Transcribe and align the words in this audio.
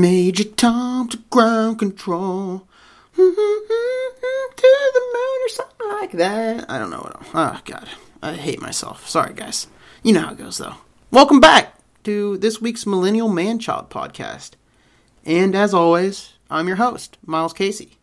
Major 0.00 0.44
Tom 0.44 1.10
to 1.10 1.18
ground 1.28 1.78
control. 1.78 2.66
Mm-hmm, 3.14 3.22
mm-hmm, 3.22 4.24
mm-hmm, 4.24 4.56
to 4.56 4.90
the 4.94 5.00
moon 5.12 5.40
or 5.44 5.48
something 5.50 5.88
like 6.00 6.12
that. 6.12 6.70
I 6.70 6.78
don't 6.78 6.88
know 6.88 7.00
what. 7.00 7.16
Oh, 7.34 7.60
God. 7.66 7.86
I 8.22 8.32
hate 8.32 8.62
myself. 8.62 9.06
Sorry, 9.06 9.34
guys. 9.34 9.66
You 10.02 10.14
know 10.14 10.22
how 10.22 10.32
it 10.32 10.38
goes, 10.38 10.56
though. 10.56 10.76
Welcome 11.10 11.38
back 11.38 11.74
to 12.04 12.38
this 12.38 12.62
week's 12.62 12.86
Millennial 12.86 13.28
Manchild 13.28 13.90
podcast. 13.90 14.52
And 15.26 15.54
as 15.54 15.74
always, 15.74 16.32
I'm 16.48 16.66
your 16.66 16.76
host, 16.76 17.18
Miles 17.26 17.52
Casey. 17.52 17.98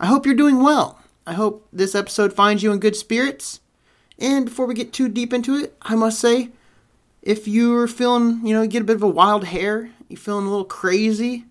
I 0.00 0.06
hope 0.06 0.24
you're 0.24 0.34
doing 0.34 0.62
well. 0.62 0.98
I 1.26 1.34
hope 1.34 1.68
this 1.70 1.94
episode 1.94 2.32
finds 2.32 2.62
you 2.62 2.72
in 2.72 2.78
good 2.78 2.96
spirits. 2.96 3.60
And 4.18 4.46
before 4.46 4.64
we 4.64 4.72
get 4.72 4.94
too 4.94 5.10
deep 5.10 5.34
into 5.34 5.56
it, 5.56 5.76
I 5.82 5.94
must 5.94 6.18
say, 6.18 6.52
if 7.22 7.46
you're 7.46 7.86
feeling, 7.86 8.40
you 8.44 8.52
know, 8.54 8.62
you 8.62 8.68
get 8.68 8.82
a 8.82 8.86
bit 8.86 8.96
of 8.96 9.02
a 9.02 9.08
wild 9.08 9.44
hair, 9.44 9.90
you're 10.08 10.18
feeling 10.18 10.46
a 10.46 10.50
little 10.50 10.64
crazy, 10.64 11.44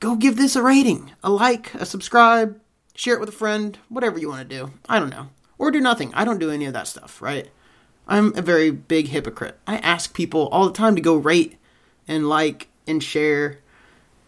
go 0.00 0.16
give 0.16 0.36
this 0.36 0.56
a 0.56 0.62
rating, 0.62 1.12
a 1.22 1.30
like, 1.30 1.74
a 1.74 1.84
subscribe, 1.84 2.58
share 2.94 3.14
it 3.14 3.20
with 3.20 3.28
a 3.28 3.32
friend, 3.32 3.78
whatever 3.88 4.18
you 4.18 4.28
want 4.28 4.48
to 4.48 4.56
do. 4.56 4.72
I 4.88 4.98
don't 4.98 5.10
know. 5.10 5.28
Or 5.58 5.70
do 5.70 5.80
nothing. 5.80 6.12
I 6.14 6.24
don't 6.24 6.38
do 6.38 6.50
any 6.50 6.66
of 6.66 6.72
that 6.72 6.86
stuff, 6.86 7.20
right? 7.20 7.50
I'm 8.06 8.36
a 8.36 8.42
very 8.42 8.70
big 8.70 9.08
hypocrite. 9.08 9.58
I 9.66 9.76
ask 9.78 10.14
people 10.14 10.48
all 10.48 10.66
the 10.66 10.72
time 10.72 10.94
to 10.94 11.02
go 11.02 11.16
rate 11.16 11.58
and 12.06 12.28
like 12.28 12.68
and 12.86 13.02
share. 13.02 13.58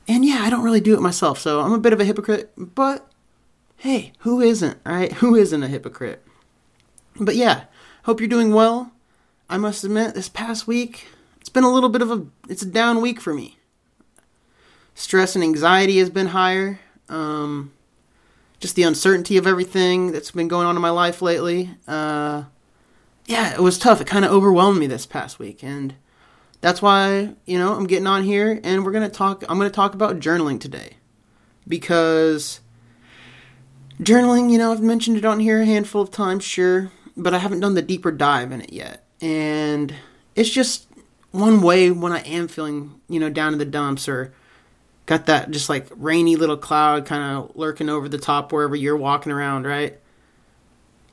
And 0.06 0.24
yeah, 0.24 0.40
I 0.42 0.50
don't 0.50 0.64
really 0.64 0.80
do 0.80 0.94
it 0.94 1.00
myself, 1.00 1.38
so 1.38 1.60
I'm 1.60 1.72
a 1.72 1.78
bit 1.78 1.92
of 1.92 2.00
a 2.00 2.04
hypocrite, 2.04 2.52
but 2.56 3.10
hey, 3.76 4.12
who 4.18 4.40
isn't, 4.40 4.78
right? 4.84 5.12
Who 5.20 5.34
isn't 5.34 5.62
a 5.62 5.68
hypocrite? 5.68 6.22
But 7.18 7.36
yeah, 7.36 7.64
hope 8.04 8.20
you're 8.20 8.28
doing 8.28 8.52
well. 8.52 8.92
I 9.50 9.56
must 9.56 9.82
admit, 9.82 10.14
this 10.14 10.28
past 10.28 10.68
week, 10.68 11.08
it's 11.40 11.48
been 11.48 11.64
a 11.64 11.72
little 11.72 11.88
bit 11.88 12.02
of 12.02 12.12
a 12.12 12.24
it's 12.48 12.62
a 12.62 12.66
down 12.66 13.00
week 13.00 13.20
for 13.20 13.34
me. 13.34 13.58
Stress 14.94 15.34
and 15.34 15.42
anxiety 15.42 15.98
has 15.98 16.08
been 16.08 16.28
higher. 16.28 16.78
Um, 17.08 17.72
just 18.60 18.76
the 18.76 18.84
uncertainty 18.84 19.36
of 19.38 19.48
everything 19.48 20.12
that's 20.12 20.30
been 20.30 20.46
going 20.46 20.68
on 20.68 20.76
in 20.76 20.82
my 20.82 20.90
life 20.90 21.20
lately. 21.20 21.70
Uh, 21.88 22.44
yeah, 23.26 23.52
it 23.52 23.58
was 23.60 23.76
tough. 23.76 24.00
It 24.00 24.06
kind 24.06 24.24
of 24.24 24.30
overwhelmed 24.30 24.78
me 24.78 24.86
this 24.86 25.04
past 25.04 25.40
week, 25.40 25.64
and 25.64 25.94
that's 26.60 26.80
why 26.80 27.34
you 27.44 27.58
know 27.58 27.74
I'm 27.74 27.88
getting 27.88 28.06
on 28.06 28.22
here, 28.22 28.60
and 28.62 28.84
we're 28.84 28.92
gonna 28.92 29.08
talk. 29.08 29.42
I'm 29.48 29.58
gonna 29.58 29.68
talk 29.68 29.94
about 29.94 30.20
journaling 30.20 30.60
today 30.60 30.98
because 31.66 32.60
journaling. 34.00 34.52
You 34.52 34.58
know, 34.58 34.70
I've 34.70 34.80
mentioned 34.80 35.16
it 35.16 35.24
on 35.24 35.40
here 35.40 35.60
a 35.60 35.66
handful 35.66 36.02
of 36.02 36.12
times, 36.12 36.44
sure, 36.44 36.92
but 37.16 37.34
I 37.34 37.38
haven't 37.38 37.60
done 37.60 37.74
the 37.74 37.82
deeper 37.82 38.12
dive 38.12 38.52
in 38.52 38.60
it 38.60 38.72
yet, 38.72 39.04
and 39.20 39.94
it's 40.34 40.50
just 40.50 40.86
one 41.30 41.60
way 41.60 41.90
when 41.90 42.12
I 42.12 42.20
am 42.20 42.48
feeling 42.48 43.00
you 43.08 43.20
know 43.20 43.30
down 43.30 43.52
in 43.52 43.58
the 43.58 43.64
dumps 43.64 44.08
or 44.08 44.32
got 45.06 45.26
that 45.26 45.50
just 45.50 45.68
like 45.68 45.88
rainy 45.96 46.36
little 46.36 46.56
cloud 46.56 47.04
kind 47.04 47.36
of 47.36 47.56
lurking 47.56 47.88
over 47.88 48.08
the 48.08 48.18
top 48.18 48.52
wherever 48.52 48.76
you're 48.76 48.96
walking 48.96 49.32
around, 49.32 49.66
right? 49.66 49.98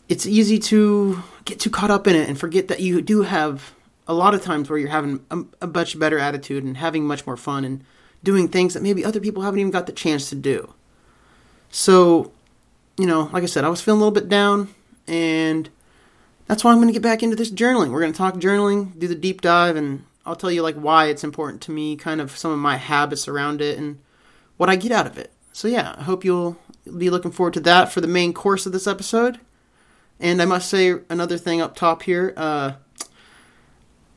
It's 0.07 0.25
easy 0.25 0.59
to 0.59 1.23
get 1.45 1.59
too 1.59 1.71
caught 1.71 1.89
up 1.89 2.05
in 2.05 2.15
it 2.15 2.29
and 2.29 2.39
forget 2.39 2.67
that 2.67 2.79
you 2.79 3.01
do 3.01 3.23
have 3.23 3.73
a 4.07 4.13
lot 4.13 4.33
of 4.33 4.41
times 4.43 4.69
where 4.69 4.77
you're 4.77 4.89
having 4.89 5.25
a, 5.31 5.39
a 5.63 5.67
much 5.67 5.97
better 5.97 6.19
attitude 6.19 6.63
and 6.63 6.77
having 6.77 7.05
much 7.05 7.25
more 7.25 7.35
fun 7.35 7.65
and 7.65 7.83
doing 8.23 8.47
things 8.47 8.73
that 8.73 8.83
maybe 8.83 9.03
other 9.03 9.19
people 9.19 9.41
haven't 9.41 9.59
even 9.59 9.71
got 9.71 9.85
the 9.85 9.91
chance 9.91 10.29
to 10.29 10.35
do. 10.35 10.73
So, 11.71 12.31
you 12.97 13.05
know, 13.05 13.29
like 13.33 13.43
I 13.43 13.47
said, 13.47 13.63
I 13.63 13.69
was 13.69 13.81
feeling 13.81 13.99
a 13.99 14.03
little 14.05 14.13
bit 14.13 14.29
down 14.29 14.73
and 15.07 15.69
that's 16.47 16.63
why 16.63 16.71
I'm 16.71 16.77
going 16.77 16.87
to 16.87 16.93
get 16.93 17.01
back 17.01 17.23
into 17.23 17.35
this 17.35 17.51
journaling. 17.51 17.91
We're 17.91 18.01
going 18.01 18.13
to 18.13 18.17
talk 18.17 18.35
journaling, 18.35 18.97
do 18.97 19.07
the 19.07 19.15
deep 19.15 19.41
dive 19.41 19.75
and 19.75 20.05
I'll 20.25 20.35
tell 20.35 20.51
you 20.51 20.61
like 20.61 20.75
why 20.75 21.07
it's 21.07 21.23
important 21.23 21.61
to 21.63 21.71
me, 21.71 21.95
kind 21.95 22.19
of 22.19 22.37
some 22.37 22.51
of 22.51 22.59
my 22.59 22.77
habits 22.77 23.27
around 23.27 23.61
it 23.61 23.77
and 23.77 23.99
what 24.57 24.69
I 24.69 24.75
get 24.75 24.91
out 24.91 25.07
of 25.07 25.17
it. 25.17 25.31
So 25.53 25.67
yeah, 25.67 25.95
I 25.97 26.03
hope 26.03 26.25
you'll 26.25 26.57
be 26.97 27.09
looking 27.09 27.31
forward 27.31 27.53
to 27.55 27.59
that 27.61 27.91
for 27.91 28.01
the 28.01 28.07
main 28.07 28.33
course 28.33 28.65
of 28.65 28.71
this 28.71 28.87
episode. 28.87 29.39
And 30.19 30.41
I 30.41 30.45
must 30.45 30.69
say 30.69 30.95
another 31.09 31.37
thing 31.37 31.61
up 31.61 31.75
top 31.75 32.03
here. 32.03 32.33
Uh, 32.35 32.73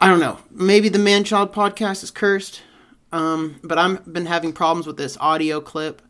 I 0.00 0.08
don't 0.08 0.20
know. 0.20 0.38
Maybe 0.50 0.88
the 0.88 0.98
Man 0.98 1.24
Child 1.24 1.52
podcast 1.52 2.02
is 2.02 2.10
cursed, 2.10 2.62
um, 3.12 3.60
but 3.62 3.78
I've 3.78 4.10
been 4.10 4.26
having 4.26 4.52
problems 4.52 4.86
with 4.86 4.96
this 4.96 5.16
audio 5.20 5.60
clip. 5.60 6.00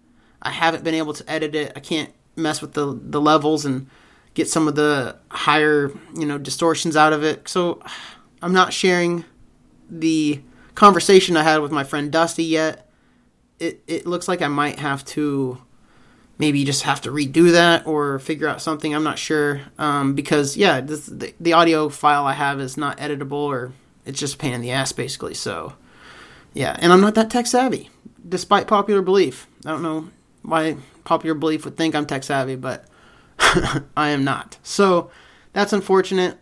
I 0.41 0.50
haven't 0.50 0.84
been 0.84 0.94
able 0.94 1.12
to 1.14 1.31
edit 1.31 1.54
it. 1.54 1.72
I 1.75 1.81
can't 1.81 2.12
mess 2.37 2.62
with 2.62 2.72
the 2.75 2.98
the 3.02 3.20
levels 3.20 3.64
and 3.64 3.88
get 4.34 4.48
some 4.48 4.68
of 4.68 4.74
the 4.74 5.16
higher 5.30 5.91
you 6.14 6.26
know 6.26 6.38
distortions 6.38 6.96
out 6.96 7.12
of 7.12 7.22
it. 7.22 7.48
So 7.48 7.82
I'm 8.42 8.52
not 8.52 8.72
sharing 8.72 9.24
the 9.88 10.41
conversation 10.74 11.36
I 11.36 11.42
had 11.42 11.58
with 11.58 11.72
my 11.72 11.84
friend 11.84 12.10
Dusty 12.10 12.44
yet. 12.44 12.88
It 13.58 13.82
it 13.86 14.06
looks 14.06 14.28
like 14.28 14.42
I 14.42 14.48
might 14.48 14.78
have 14.78 15.04
to 15.06 15.58
maybe 16.38 16.64
just 16.64 16.84
have 16.84 17.02
to 17.02 17.10
redo 17.10 17.52
that 17.52 17.86
or 17.86 18.19
figure 18.19 18.48
out 18.48 18.62
something. 18.62 18.94
I'm 18.94 19.04
not 19.04 19.19
sure 19.19 19.60
um, 19.78 20.14
because 20.14 20.56
yeah, 20.56 20.80
this, 20.80 21.06
the 21.06 21.34
the 21.38 21.52
audio 21.52 21.88
file 21.88 22.24
I 22.24 22.32
have 22.32 22.60
is 22.60 22.76
not 22.76 22.98
editable 22.98 23.32
or 23.32 23.72
it's 24.06 24.19
just 24.19 24.38
pain 24.38 24.54
in 24.54 24.62
the 24.62 24.70
ass 24.70 24.92
basically. 24.92 25.34
So 25.34 25.74
yeah, 26.54 26.76
and 26.80 26.92
I'm 26.92 27.00
not 27.00 27.14
that 27.16 27.30
tech 27.30 27.46
savvy, 27.46 27.90
despite 28.26 28.66
popular 28.66 29.02
belief. 29.02 29.46
I 29.66 29.70
don't 29.70 29.82
know 29.82 30.08
why 30.42 30.78
popular 31.04 31.34
belief 31.34 31.64
would 31.64 31.76
think 31.76 31.94
I'm 31.94 32.06
tech 32.06 32.24
savvy, 32.24 32.56
but 32.56 32.86
I 33.96 34.10
am 34.10 34.24
not. 34.24 34.58
So 34.62 35.10
that's 35.52 35.72
unfortunate 35.72 36.38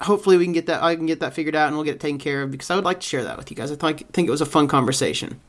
hopefully 0.00 0.36
we 0.36 0.44
can 0.44 0.52
get 0.52 0.66
that 0.66 0.82
I 0.82 0.96
can 0.96 1.06
get 1.06 1.20
that 1.20 1.34
figured 1.34 1.56
out 1.56 1.68
and 1.68 1.76
we'll 1.76 1.84
get 1.84 1.96
it 1.96 2.00
taken 2.00 2.18
care 2.18 2.42
of 2.42 2.50
because 2.50 2.70
I 2.70 2.76
would 2.76 2.84
like 2.84 3.00
to 3.00 3.06
share 3.06 3.24
that 3.24 3.36
with 3.36 3.50
you 3.50 3.56
guys. 3.56 3.70
I 3.70 3.76
think 3.76 4.12
think 4.12 4.28
it 4.28 4.30
was 4.30 4.40
a 4.40 4.46
fun 4.46 4.68
conversation. 4.68 5.40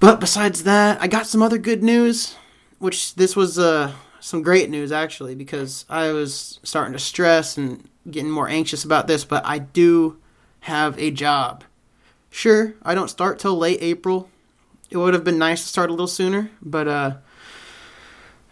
But 0.00 0.20
besides 0.20 0.64
that, 0.64 1.00
I 1.00 1.06
got 1.06 1.26
some 1.26 1.42
other 1.42 1.58
good 1.58 1.82
news, 1.82 2.36
which 2.78 3.14
this 3.14 3.36
was 3.36 3.58
uh, 3.58 3.92
some 4.20 4.42
great 4.42 4.68
news 4.68 4.90
actually 4.90 5.34
because 5.34 5.84
I 5.88 6.10
was 6.12 6.58
starting 6.64 6.92
to 6.92 6.98
stress 6.98 7.56
and 7.56 7.88
getting 8.10 8.30
more 8.30 8.48
anxious 8.48 8.84
about 8.84 9.06
this, 9.06 9.24
but 9.24 9.46
I 9.46 9.58
do 9.58 10.18
have 10.60 10.98
a 10.98 11.10
job. 11.10 11.62
Sure, 12.30 12.74
I 12.82 12.94
don't 12.94 13.10
start 13.10 13.38
till 13.38 13.56
late 13.56 13.78
April. 13.80 14.28
It 14.90 14.96
would 14.96 15.14
have 15.14 15.24
been 15.24 15.38
nice 15.38 15.62
to 15.62 15.68
start 15.68 15.90
a 15.90 15.92
little 15.92 16.06
sooner, 16.06 16.50
but 16.60 16.88
uh 16.88 17.16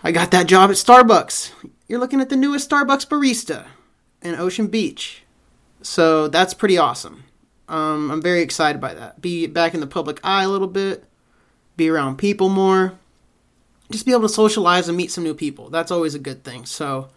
I 0.02 0.12
got 0.12 0.30
that 0.30 0.46
job 0.46 0.70
at 0.70 0.76
Starbucks. 0.76 1.52
You're 1.86 2.00
looking 2.00 2.20
at 2.20 2.30
the 2.30 2.36
newest 2.36 2.70
Starbucks 2.70 3.06
barista 3.06 3.66
in 4.22 4.34
Ocean 4.34 4.68
Beach. 4.68 5.24
So 5.82 6.28
that's 6.28 6.54
pretty 6.54 6.78
awesome. 6.78 7.24
Um, 7.68 8.10
I'm 8.10 8.22
very 8.22 8.40
excited 8.40 8.80
by 8.80 8.94
that. 8.94 9.20
Be 9.20 9.46
back 9.46 9.74
in 9.74 9.80
the 9.80 9.86
public 9.86 10.18
eye 10.24 10.44
a 10.44 10.48
little 10.48 10.68
bit, 10.68 11.04
be 11.76 11.88
around 11.88 12.16
people 12.16 12.48
more, 12.48 12.98
just 13.90 14.06
be 14.06 14.12
able 14.12 14.22
to 14.22 14.28
socialize 14.28 14.88
and 14.88 14.96
meet 14.96 15.10
some 15.10 15.24
new 15.24 15.34
people. 15.34 15.70
That's 15.70 15.90
always 15.90 16.14
a 16.14 16.18
good 16.18 16.44
thing. 16.44 16.64
So 16.64 17.08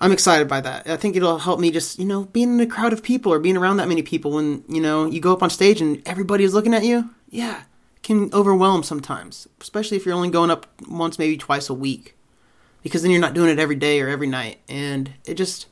I'm 0.00 0.12
excited 0.12 0.48
by 0.48 0.60
that. 0.60 0.88
I 0.88 0.96
think 0.96 1.16
it'll 1.16 1.38
help 1.38 1.60
me 1.60 1.70
just, 1.70 1.98
you 1.98 2.04
know, 2.04 2.24
being 2.26 2.54
in 2.54 2.60
a 2.60 2.66
crowd 2.66 2.92
of 2.92 3.02
people 3.02 3.32
or 3.32 3.38
being 3.40 3.56
around 3.56 3.78
that 3.78 3.88
many 3.88 4.02
people 4.02 4.30
when, 4.30 4.64
you 4.68 4.80
know, 4.80 5.04
you 5.04 5.20
go 5.20 5.32
up 5.32 5.42
on 5.42 5.50
stage 5.50 5.80
and 5.80 6.00
everybody 6.06 6.44
is 6.44 6.54
looking 6.54 6.74
at 6.74 6.84
you. 6.84 7.10
Yeah, 7.28 7.62
can 8.08 8.32
overwhelm 8.32 8.82
sometimes, 8.82 9.46
especially 9.60 9.96
if 9.96 10.04
you're 10.04 10.14
only 10.14 10.30
going 10.30 10.50
up 10.50 10.66
once, 10.88 11.18
maybe 11.18 11.36
twice 11.36 11.68
a 11.68 11.74
week. 11.74 12.14
Because 12.82 13.02
then 13.02 13.10
you're 13.10 13.20
not 13.20 13.34
doing 13.34 13.50
it 13.50 13.58
every 13.58 13.76
day 13.76 14.00
or 14.00 14.08
every 14.08 14.26
night. 14.26 14.60
And 14.68 15.12
it 15.24 15.34
just 15.34 15.66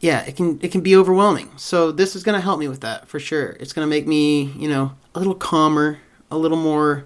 yeah, 0.00 0.22
it 0.22 0.34
can 0.34 0.58
it 0.62 0.72
can 0.72 0.80
be 0.80 0.96
overwhelming. 0.96 1.50
So 1.56 1.92
this 1.92 2.16
is 2.16 2.24
to 2.34 2.42
help 2.42 2.58
me 2.58 2.68
with 2.68 2.80
that 2.80 3.06
for 3.06 3.20
sure. 3.20 3.56
It's 3.60 3.72
to 3.86 3.90
make 3.90 4.06
me, 4.06 4.44
you 4.44 4.68
know, 4.68 4.92
a 5.14 5.18
little 5.18 5.34
calmer, 5.34 5.98
a 6.30 6.38
little 6.38 6.56
more 6.56 7.04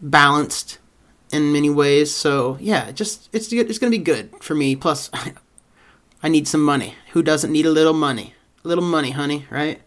balanced 0.00 0.78
in 1.32 1.52
many 1.52 1.70
ways. 1.70 2.12
So 2.14 2.58
yeah, 2.60 2.90
just 2.90 3.28
it's 3.32 3.48
it's 3.52 3.78
to 3.92 3.98
be 3.98 4.04
good 4.04 4.42
for 4.42 4.54
me. 4.54 4.74
Plus, 4.74 5.08
I 6.22 6.28
need 6.28 6.48
some 6.48 6.62
money. 6.62 6.94
Who 7.12 7.22
doesn't 7.22 7.52
need 7.52 7.64
a 7.66 7.70
little 7.70 7.94
money? 7.94 8.34
A 8.64 8.68
little 8.68 8.84
money, 8.84 9.12
honey, 9.12 9.46
right? 9.48 9.80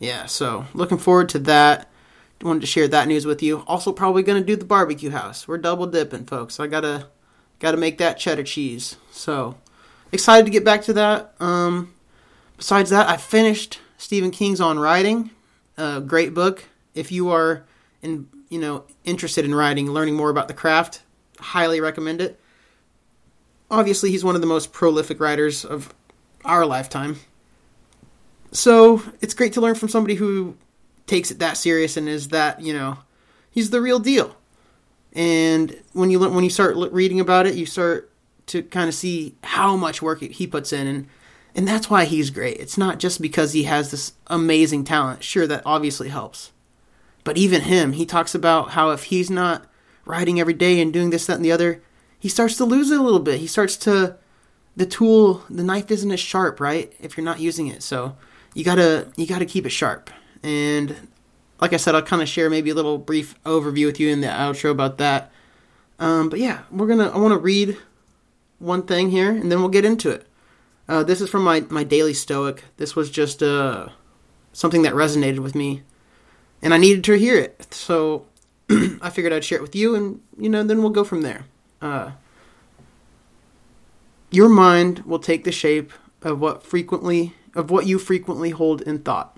Yeah. 0.00 0.26
So 0.26 0.66
looking 0.74 0.98
forward 0.98 1.28
to 1.30 1.38
that. 1.40 1.88
Wanted 2.42 2.60
to 2.60 2.66
share 2.66 2.88
that 2.88 3.06
news 3.06 3.24
with 3.24 3.40
you. 3.40 3.62
Also, 3.68 3.92
probably 3.92 4.24
going 4.24 4.40
to 4.40 4.46
do 4.46 4.56
the 4.56 4.64
barbecue 4.64 5.10
house. 5.10 5.46
We're 5.46 5.58
double 5.58 5.86
dipping, 5.86 6.24
folks. 6.24 6.58
I 6.58 6.66
gotta 6.66 7.06
gotta 7.60 7.76
make 7.76 7.98
that 7.98 8.18
cheddar 8.18 8.42
cheese. 8.42 8.96
So 9.12 9.56
excited 10.10 10.44
to 10.46 10.50
get 10.50 10.64
back 10.64 10.82
to 10.82 10.92
that. 10.94 11.34
Um, 11.38 11.94
besides 12.56 12.90
that, 12.90 13.08
I 13.08 13.16
finished 13.16 13.78
Stephen 13.96 14.32
King's 14.32 14.60
On 14.60 14.76
Writing, 14.78 15.30
a 15.76 16.00
great 16.00 16.34
book. 16.34 16.64
If 16.94 17.12
you 17.12 17.30
are 17.30 17.64
in, 18.02 18.28
you 18.48 18.58
know, 18.58 18.84
interested 19.04 19.44
in 19.44 19.54
writing, 19.54 19.92
learning 19.92 20.16
more 20.16 20.28
about 20.28 20.48
the 20.48 20.54
craft, 20.54 21.02
highly 21.38 21.80
recommend 21.80 22.20
it. 22.20 22.40
Obviously, 23.70 24.10
he's 24.10 24.24
one 24.24 24.34
of 24.34 24.40
the 24.40 24.48
most 24.48 24.72
prolific 24.72 25.20
writers 25.20 25.64
of 25.64 25.94
our 26.44 26.66
lifetime. 26.66 27.20
So 28.50 29.02
it's 29.20 29.32
great 29.32 29.52
to 29.52 29.60
learn 29.60 29.76
from 29.76 29.88
somebody 29.88 30.16
who 30.16 30.56
takes 31.12 31.30
it 31.30 31.40
that 31.40 31.58
serious 31.58 31.98
and 31.98 32.08
is 32.08 32.28
that, 32.28 32.62
you 32.62 32.72
know, 32.72 32.96
he's 33.50 33.68
the 33.68 33.82
real 33.82 33.98
deal. 33.98 34.34
And 35.12 35.78
when 35.92 36.10
you 36.10 36.18
when 36.18 36.42
you 36.42 36.48
start 36.48 36.74
reading 36.90 37.20
about 37.20 37.46
it, 37.46 37.54
you 37.54 37.66
start 37.66 38.10
to 38.46 38.62
kind 38.62 38.88
of 38.88 38.94
see 38.94 39.34
how 39.44 39.76
much 39.76 40.00
work 40.00 40.20
he 40.22 40.46
puts 40.46 40.72
in 40.72 40.86
and 40.86 41.08
and 41.54 41.68
that's 41.68 41.90
why 41.90 42.06
he's 42.06 42.30
great. 42.30 42.56
It's 42.56 42.78
not 42.78 42.98
just 42.98 43.20
because 43.20 43.52
he 43.52 43.64
has 43.64 43.90
this 43.90 44.14
amazing 44.28 44.84
talent. 44.84 45.22
Sure 45.22 45.46
that 45.46 45.62
obviously 45.66 46.08
helps. 46.08 46.50
But 47.24 47.36
even 47.36 47.60
him, 47.60 47.92
he 47.92 48.06
talks 48.06 48.34
about 48.34 48.70
how 48.70 48.88
if 48.88 49.04
he's 49.04 49.28
not 49.28 49.66
riding 50.06 50.40
every 50.40 50.54
day 50.54 50.80
and 50.80 50.94
doing 50.94 51.10
this, 51.10 51.26
that, 51.26 51.36
and 51.36 51.44
the 51.44 51.52
other, 51.52 51.82
he 52.18 52.30
starts 52.30 52.56
to 52.56 52.64
lose 52.64 52.90
it 52.90 52.98
a 52.98 53.02
little 53.02 53.20
bit. 53.20 53.38
He 53.38 53.46
starts 53.46 53.76
to, 53.84 54.16
the 54.76 54.86
tool, 54.86 55.44
the 55.50 55.62
knife 55.62 55.90
isn't 55.90 56.10
as 56.10 56.20
sharp, 56.20 56.58
right? 56.58 56.90
If 56.98 57.18
you're 57.18 57.24
not 57.24 57.38
using 57.38 57.66
it. 57.66 57.82
So 57.82 58.16
you 58.54 58.64
gotta, 58.64 59.12
you 59.16 59.26
gotta 59.26 59.44
keep 59.44 59.66
it 59.66 59.70
sharp. 59.70 60.08
And 60.42 61.08
like 61.60 61.72
I 61.72 61.76
said, 61.76 61.94
I'll 61.94 62.02
kind 62.02 62.22
of 62.22 62.28
share 62.28 62.50
maybe 62.50 62.70
a 62.70 62.74
little 62.74 62.98
brief 62.98 63.40
overview 63.44 63.86
with 63.86 64.00
you 64.00 64.08
in 64.08 64.20
the 64.20 64.28
outro 64.28 64.70
about 64.70 64.98
that. 64.98 65.30
Um, 65.98 66.28
but 66.28 66.38
yeah, 66.38 66.62
we're 66.70 66.88
gonna, 66.88 67.10
I 67.10 67.18
want 67.18 67.32
to 67.32 67.38
read 67.38 67.76
one 68.58 68.82
thing 68.82 69.10
here 69.10 69.30
and 69.30 69.50
then 69.50 69.60
we'll 69.60 69.68
get 69.68 69.84
into 69.84 70.10
it. 70.10 70.26
Uh, 70.88 71.02
this 71.02 71.20
is 71.20 71.30
from 71.30 71.44
my, 71.44 71.60
my 71.70 71.84
daily 71.84 72.14
stoic. 72.14 72.64
This 72.76 72.96
was 72.96 73.10
just 73.10 73.42
uh, 73.42 73.88
something 74.52 74.82
that 74.82 74.94
resonated 74.94 75.38
with 75.38 75.54
me 75.54 75.82
and 76.62 76.72
I 76.72 76.78
needed 76.78 77.04
to 77.04 77.14
hear 77.14 77.36
it. 77.36 77.74
So 77.74 78.26
I 78.70 79.10
figured 79.10 79.32
I'd 79.32 79.44
share 79.44 79.58
it 79.58 79.62
with 79.62 79.74
you, 79.74 79.94
and 79.94 80.20
you 80.38 80.48
know, 80.48 80.62
then 80.62 80.80
we'll 80.80 80.90
go 80.90 81.04
from 81.04 81.22
there. 81.22 81.44
Uh, 81.82 82.12
your 84.30 84.48
mind 84.48 85.00
will 85.00 85.18
take 85.18 85.44
the 85.44 85.52
shape 85.52 85.92
of 86.22 86.40
what 86.40 86.62
frequently 86.62 87.34
of 87.54 87.70
what 87.70 87.86
you 87.86 87.98
frequently 87.98 88.50
hold 88.50 88.80
in 88.82 89.00
thought. 89.00 89.36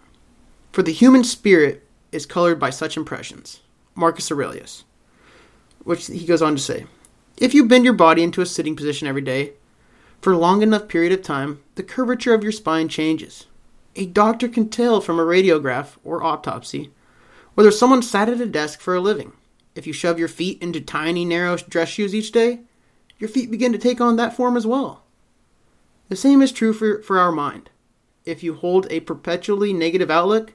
For 0.74 0.82
the 0.82 0.92
human 0.92 1.22
spirit 1.22 1.86
is 2.10 2.26
colored 2.26 2.58
by 2.58 2.70
such 2.70 2.96
impressions. 2.96 3.60
Marcus 3.94 4.32
Aurelius. 4.32 4.82
Which 5.84 6.08
he 6.08 6.26
goes 6.26 6.42
on 6.42 6.56
to 6.56 6.60
say, 6.60 6.86
if 7.36 7.54
you 7.54 7.68
bend 7.68 7.84
your 7.84 7.94
body 7.94 8.24
into 8.24 8.40
a 8.40 8.46
sitting 8.46 8.74
position 8.74 9.06
every 9.06 9.22
day, 9.22 9.52
for 10.20 10.32
a 10.32 10.36
long 10.36 10.62
enough 10.62 10.88
period 10.88 11.12
of 11.12 11.22
time, 11.22 11.62
the 11.76 11.84
curvature 11.84 12.34
of 12.34 12.42
your 12.42 12.50
spine 12.50 12.88
changes. 12.88 13.46
A 13.94 14.06
doctor 14.06 14.48
can 14.48 14.68
tell 14.68 15.00
from 15.00 15.20
a 15.20 15.24
radiograph 15.24 15.96
or 16.02 16.24
autopsy 16.24 16.90
whether 17.54 17.70
someone 17.70 18.02
sat 18.02 18.28
at 18.28 18.40
a 18.40 18.46
desk 18.46 18.80
for 18.80 18.96
a 18.96 19.00
living. 19.00 19.32
If 19.76 19.86
you 19.86 19.92
shove 19.92 20.18
your 20.18 20.26
feet 20.26 20.60
into 20.60 20.80
tiny, 20.80 21.24
narrow 21.24 21.56
dress 21.56 21.88
shoes 21.88 22.16
each 22.16 22.32
day, 22.32 22.62
your 23.20 23.28
feet 23.30 23.48
begin 23.48 23.70
to 23.70 23.78
take 23.78 24.00
on 24.00 24.16
that 24.16 24.34
form 24.34 24.56
as 24.56 24.66
well. 24.66 25.04
The 26.08 26.16
same 26.16 26.42
is 26.42 26.50
true 26.50 26.72
for, 26.72 27.00
for 27.00 27.20
our 27.20 27.30
mind. 27.30 27.70
If 28.24 28.42
you 28.42 28.54
hold 28.54 28.88
a 28.90 28.98
perpetually 28.98 29.72
negative 29.72 30.10
outlook, 30.10 30.54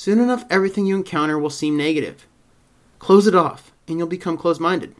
soon 0.00 0.18
enough 0.18 0.46
everything 0.48 0.86
you 0.86 0.96
encounter 0.96 1.38
will 1.38 1.50
seem 1.50 1.76
negative. 1.76 2.26
Close 2.98 3.26
it 3.26 3.34
off, 3.34 3.70
and 3.86 3.98
you'll 3.98 4.08
become 4.08 4.34
closed 4.34 4.58
minded. 4.58 4.94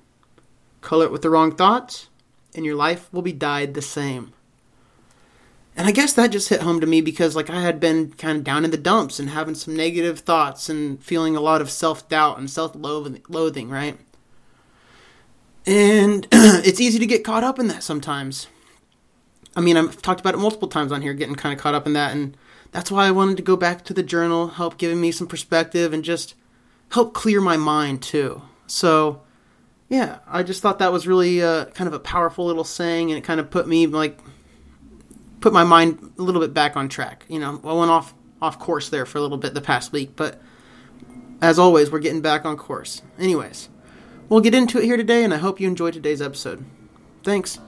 Color 0.83 1.07
it 1.07 1.11
with 1.11 1.23
the 1.23 1.31
wrong 1.31 1.57
thoughts, 1.57 2.11
and 2.55 2.67
your 2.67 2.75
life 2.75 3.11
will 3.11 3.23
be 3.23 3.33
dyed 3.33 3.73
the 3.73 3.81
same. 3.81 4.35
And 5.75 5.89
I 5.89 5.91
guess 5.91 6.13
that 6.13 6.33
just 6.33 6.51
hit 6.51 6.61
home 6.61 6.83
to 6.83 6.87
me 6.87 7.01
because 7.01 7.35
like 7.35 7.49
I 7.49 7.63
had 7.63 7.81
been 7.81 8.13
kind 8.13 8.37
of 8.37 8.45
down 8.45 8.63
in 8.63 8.73
the 8.73 8.77
dumps 8.77 9.19
and 9.19 9.31
having 9.31 9.55
some 9.55 9.75
negative 9.75 10.19
thoughts 10.19 10.69
and 10.69 11.03
feeling 11.03 11.35
a 11.35 11.41
lot 11.41 11.63
of 11.63 11.71
self-doubt 11.71 12.39
and 12.39 12.51
self-loathing, 12.51 13.71
right? 13.71 13.99
And 15.65 16.29
it's 16.33 16.81
easy 16.81 16.99
to 16.99 17.07
get 17.07 17.25
caught 17.25 17.43
up 17.43 17.59
in 17.59 17.69
that 17.69 17.83
sometimes. 17.83 18.49
I 19.57 19.61
mean, 19.61 19.77
I've 19.77 20.01
talked 20.01 20.21
about 20.21 20.35
it 20.35 20.39
multiple 20.39 20.69
times 20.69 20.93
on 20.93 21.03
here, 21.03 21.15
getting 21.15 21.35
kind 21.35 21.53
of 21.53 21.61
caught 21.61 21.75
up 21.75 21.87
in 21.87 21.93
that, 21.95 22.13
and 22.13 22.37
that's 22.73 22.91
why 22.91 23.07
I 23.07 23.11
wanted 23.11 23.37
to 23.39 23.43
go 23.43 23.57
back 23.57 23.85
to 23.85 23.95
the 23.95 24.03
journal, 24.03 24.49
help 24.49 24.79
giving 24.79 25.01
me 25.01 25.11
some 25.11 25.27
perspective, 25.27 25.93
and 25.93 26.05
just 26.05 26.35
help 26.91 27.15
clear 27.15 27.41
my 27.41 27.57
mind 27.57 28.03
too. 28.03 28.43
So, 28.67 29.23
yeah, 29.89 30.19
I 30.29 30.43
just 30.43 30.63
thought 30.63 30.79
that 30.79 30.93
was 30.93 31.07
really 31.07 31.43
uh, 31.43 31.67
kind 31.67 31.89
of 31.89 31.95
a 31.95 31.99
powerful 31.99 32.47
little 32.47 32.65
saying, 32.65 33.11
and 33.11 33.19
it 33.19 33.25
kind 33.25 33.41
of 33.41 33.51
put 33.51 33.67
me 33.67 33.87
like 33.87 34.21
put 35.41 35.53
my 35.53 35.65
mind 35.65 36.13
a 36.19 36.23
little 36.23 36.41
bit 36.41 36.55
back 36.55 36.77
on 36.77 36.89
track. 36.89 37.25
You 37.29 37.41
know, 37.41 37.61
I 37.65 37.73
went 37.73 37.91
off 37.91 38.15
off 38.41 38.59
course 38.59 38.89
there 38.89 39.05
for 39.05 39.19
a 39.19 39.21
little 39.21 39.39
bit 39.39 39.55
the 39.55 39.61
past 39.61 39.93
week, 39.93 40.13
but 40.15 40.41
as 41.43 41.59
always, 41.59 41.91
we're 41.91 41.99
getting 41.99 42.21
back 42.21 42.45
on 42.45 42.57
course. 42.57 43.03
Anyways, 43.19 43.69
we'll 44.29 44.41
get 44.41 44.55
into 44.55 44.79
it 44.79 44.85
here 44.85 44.97
today, 44.97 45.25
and 45.25 45.35
I 45.35 45.39
hope 45.39 45.61
you 45.61 45.67
enjoyed 45.67 45.95
today's 45.95 46.23
episode. 46.23 46.65
Thanks. 47.25 47.59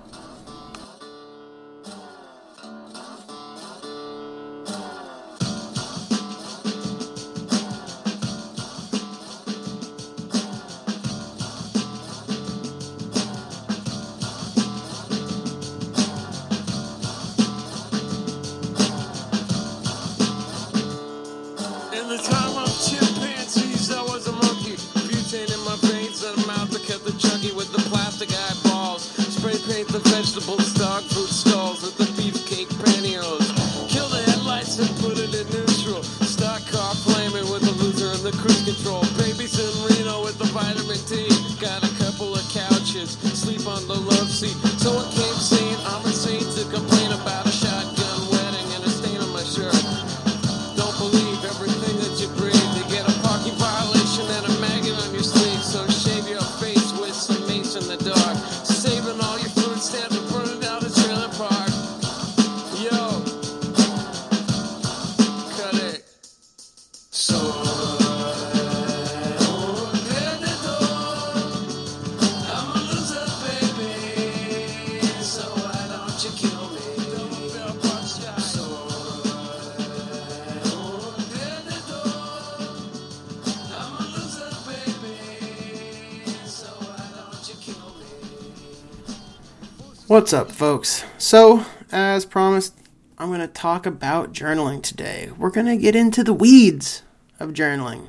What's 90.12 90.34
up, 90.34 90.52
folks? 90.52 91.06
So, 91.16 91.64
as 91.90 92.26
promised, 92.26 92.78
I'm 93.16 93.28
going 93.28 93.40
to 93.40 93.46
talk 93.46 93.86
about 93.86 94.34
journaling 94.34 94.82
today. 94.82 95.30
We're 95.38 95.48
going 95.48 95.64
to 95.64 95.78
get 95.78 95.96
into 95.96 96.22
the 96.22 96.34
weeds 96.34 97.02
of 97.40 97.54
journaling. 97.54 98.08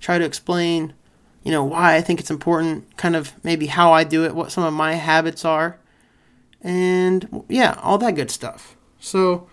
Try 0.00 0.16
to 0.16 0.24
explain, 0.24 0.94
you 1.42 1.52
know, 1.52 1.62
why 1.62 1.96
I 1.96 2.00
think 2.00 2.18
it's 2.18 2.30
important, 2.30 2.96
kind 2.96 3.14
of 3.14 3.34
maybe 3.44 3.66
how 3.66 3.92
I 3.92 4.04
do 4.04 4.24
it, 4.24 4.34
what 4.34 4.52
some 4.52 4.64
of 4.64 4.72
my 4.72 4.94
habits 4.94 5.44
are, 5.44 5.78
and 6.62 7.44
yeah, 7.50 7.78
all 7.82 7.98
that 7.98 8.14
good 8.14 8.30
stuff. 8.30 8.74
So, 8.98 9.46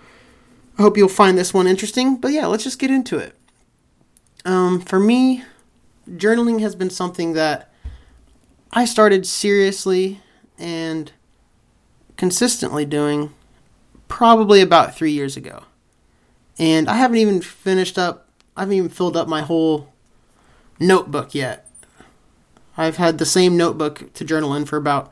I 0.80 0.84
hope 0.84 0.96
you'll 0.96 1.10
find 1.10 1.38
this 1.38 1.54
one 1.54 1.68
interesting. 1.68 2.16
But 2.16 2.32
yeah, 2.32 2.46
let's 2.46 2.64
just 2.64 2.80
get 2.80 2.90
into 2.90 3.18
it. 3.18 3.36
Um, 4.46 4.80
for 4.80 4.98
me, 4.98 5.44
journaling 6.10 6.62
has 6.62 6.74
been 6.74 6.90
something 6.90 7.34
that 7.34 7.70
I 8.72 8.86
started 8.86 9.28
seriously 9.28 10.22
and 10.58 11.12
consistently 12.22 12.86
doing 12.86 13.34
probably 14.08 14.62
about 14.62 14.94
three 14.96 15.12
years 15.12 15.36
ago. 15.36 15.64
And 16.60 16.88
I 16.88 16.94
haven't 16.94 17.18
even 17.18 17.42
finished 17.42 17.98
up, 17.98 18.28
I 18.56 18.60
haven't 18.62 18.76
even 18.76 18.90
filled 18.90 19.18
up 19.18 19.28
my 19.28 19.42
whole 19.42 19.92
notebook 20.80 21.34
yet. 21.34 21.68
I've 22.78 22.98
had 22.98 23.18
the 23.18 23.26
same 23.26 23.58
notebook 23.58 24.14
to 24.14 24.24
journal 24.24 24.54
in 24.54 24.66
for 24.66 24.78
about 24.78 25.12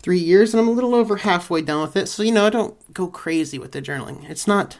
three 0.00 0.18
years, 0.18 0.52
and 0.52 0.60
I'm 0.60 0.66
a 0.66 0.72
little 0.72 0.96
over 0.96 1.18
halfway 1.18 1.62
done 1.62 1.80
with 1.80 1.96
it. 1.96 2.08
So, 2.08 2.24
you 2.24 2.32
know, 2.32 2.44
I 2.44 2.50
don't 2.50 2.92
go 2.92 3.06
crazy 3.06 3.60
with 3.60 3.70
the 3.70 3.80
journaling. 3.80 4.28
It's 4.28 4.48
not. 4.48 4.78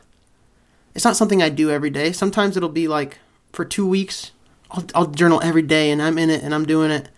It's 0.97 1.05
not 1.05 1.15
something 1.15 1.41
I 1.41 1.49
do 1.49 1.71
every 1.71 1.91
day. 1.91 2.11
Sometimes 2.11 2.57
it'll 2.57 2.71
be 2.71 2.89
like 2.89 3.19
for 3.53 3.65
two 3.65 3.87
weeks, 3.87 4.33
I'll, 4.73 4.85
I'll 4.97 5.07
journal 5.07 5.41
every 5.45 5.63
day 5.63 5.93
and 5.93 6.03
I'm 6.03 6.19
in 6.19 6.29
it 6.29 6.43
and 6.43 6.57
I'm 6.57 6.67
doing 6.67 6.91
it. 6.91 7.09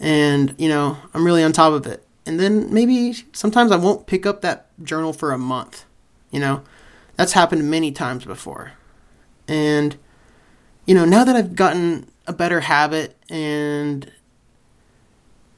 And, 0.00 0.54
you 0.56 0.70
know, 0.70 0.96
I'm 1.12 1.26
really 1.26 1.44
on 1.44 1.52
top 1.52 1.74
of 1.74 1.86
it 1.86 2.03
and 2.26 2.40
then 2.40 2.72
maybe 2.72 3.14
sometimes 3.32 3.70
I 3.70 3.76
won't 3.76 4.06
pick 4.06 4.26
up 4.26 4.40
that 4.40 4.66
journal 4.82 5.12
for 5.12 5.32
a 5.32 5.38
month. 5.38 5.84
You 6.30 6.40
know, 6.40 6.62
that's 7.16 7.32
happened 7.32 7.70
many 7.70 7.92
times 7.92 8.24
before. 8.24 8.72
And, 9.46 9.96
you 10.86 10.94
know, 10.94 11.04
now 11.04 11.24
that 11.24 11.36
I've 11.36 11.54
gotten 11.54 12.10
a 12.26 12.32
better 12.32 12.60
habit 12.60 13.16
and 13.28 14.10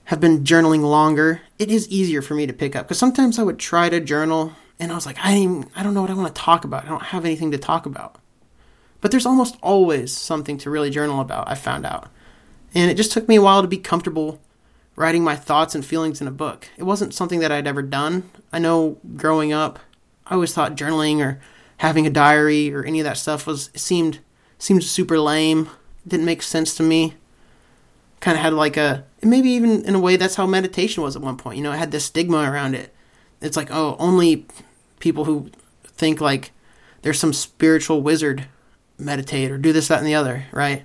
have 0.05 0.21
been 0.21 0.45
journaling 0.45 0.83
longer, 0.83 1.41
it 1.59 1.71
is 1.71 1.89
easier 1.89 2.21
for 2.21 2.35
me 2.35 2.47
to 2.47 2.53
pick 2.53 2.75
up. 2.77 2.87
Because 2.87 2.99
sometimes 2.99 3.39
I 3.39 3.43
would 3.43 3.59
try 3.59 3.89
to 3.89 4.01
journal 4.01 4.53
and 4.79 4.93
I 4.93 4.95
was 4.95 5.07
like, 5.07 5.17
I, 5.21 5.65
I 5.75 5.83
don't 5.83 5.95
know 5.95 6.03
what 6.03 6.11
I 6.11 6.15
want 6.15 6.35
to 6.35 6.41
talk 6.41 6.65
about. 6.65 6.85
I 6.85 6.89
don't 6.89 7.03
have 7.03 7.25
anything 7.25 7.53
to 7.53 7.59
talk 7.59 7.87
about. 7.87 8.19
But 9.01 9.11
there's 9.11 9.27
almost 9.27 9.57
always 9.63 10.13
something 10.13 10.59
to 10.59 10.71
really 10.71 10.91
journal 10.91 11.21
about, 11.21 11.49
I 11.49 11.55
found 11.55 11.87
out. 11.87 12.09
And 12.75 12.91
it 12.91 12.97
just 12.97 13.13
took 13.13 13.29
me 13.29 13.37
a 13.37 13.43
while 13.43 13.63
to 13.63 13.69
be 13.69 13.79
comfortable 13.79 14.41
writing 14.97 15.23
my 15.23 15.37
thoughts 15.37 15.75
and 15.75 15.85
feelings 15.85 16.21
in 16.21 16.27
a 16.27 16.33
book. 16.33 16.69
It 16.77 16.85
wasn't 16.85 17.15
something 17.15 17.41
that 17.41 17.53
I'd 17.53 17.67
ever 17.67 17.83
done. 17.83 18.29
I 18.53 18.59
know 18.59 18.99
growing 19.17 19.53
up, 19.53 19.79
I 20.27 20.35
always 20.35 20.55
thought 20.55 20.75
journaling 20.75 21.21
or 21.21 21.39
having 21.79 22.07
a 22.07 22.11
diary 22.11 22.73
or 22.73 22.83
any 22.83 23.01
of 23.01 23.05
that 23.05 23.19
stuff 23.19 23.47
was 23.47 23.71
seemed 23.75 24.21
seemed 24.59 24.83
super 24.83 25.19
lame. 25.19 25.69
Didn't 26.09 26.27
make 26.27 26.43
sense 26.43 26.75
to 26.77 26.83
me. 26.83 27.15
Kind 28.21 28.37
of 28.37 28.43
had 28.43 28.55
like 28.55 28.77
a 28.77 29.05
maybe 29.23 29.51
even 29.51 29.85
in 29.85 29.95
a 29.95 30.01
way 30.01 30.17
that's 30.17 30.37
how 30.37 30.47
meditation 30.47 31.03
was 31.03 31.15
at 31.15 31.23
one 31.23 31.37
point. 31.37 31.59
You 31.59 31.63
know, 31.63 31.73
it 31.73 31.79
had 31.79 31.91
this 31.91 32.07
stigma 32.07 32.51
around 32.51 32.75
it. 32.75 32.95
It's 33.41 33.57
like 33.57 33.69
oh, 33.71 33.97
only 33.99 34.47
people 34.99 35.25
who 35.25 35.51
think 35.85 36.21
like 36.21 36.53
there's 37.03 37.21
some 37.21 37.35
spiritual 37.35 38.01
wizard 38.01 38.47
meditate 38.99 39.51
or 39.51 39.59
do 39.59 39.73
this 39.73 39.89
that 39.89 39.99
and 39.99 40.07
the 40.07 40.15
other, 40.15 40.47
right? 40.53 40.85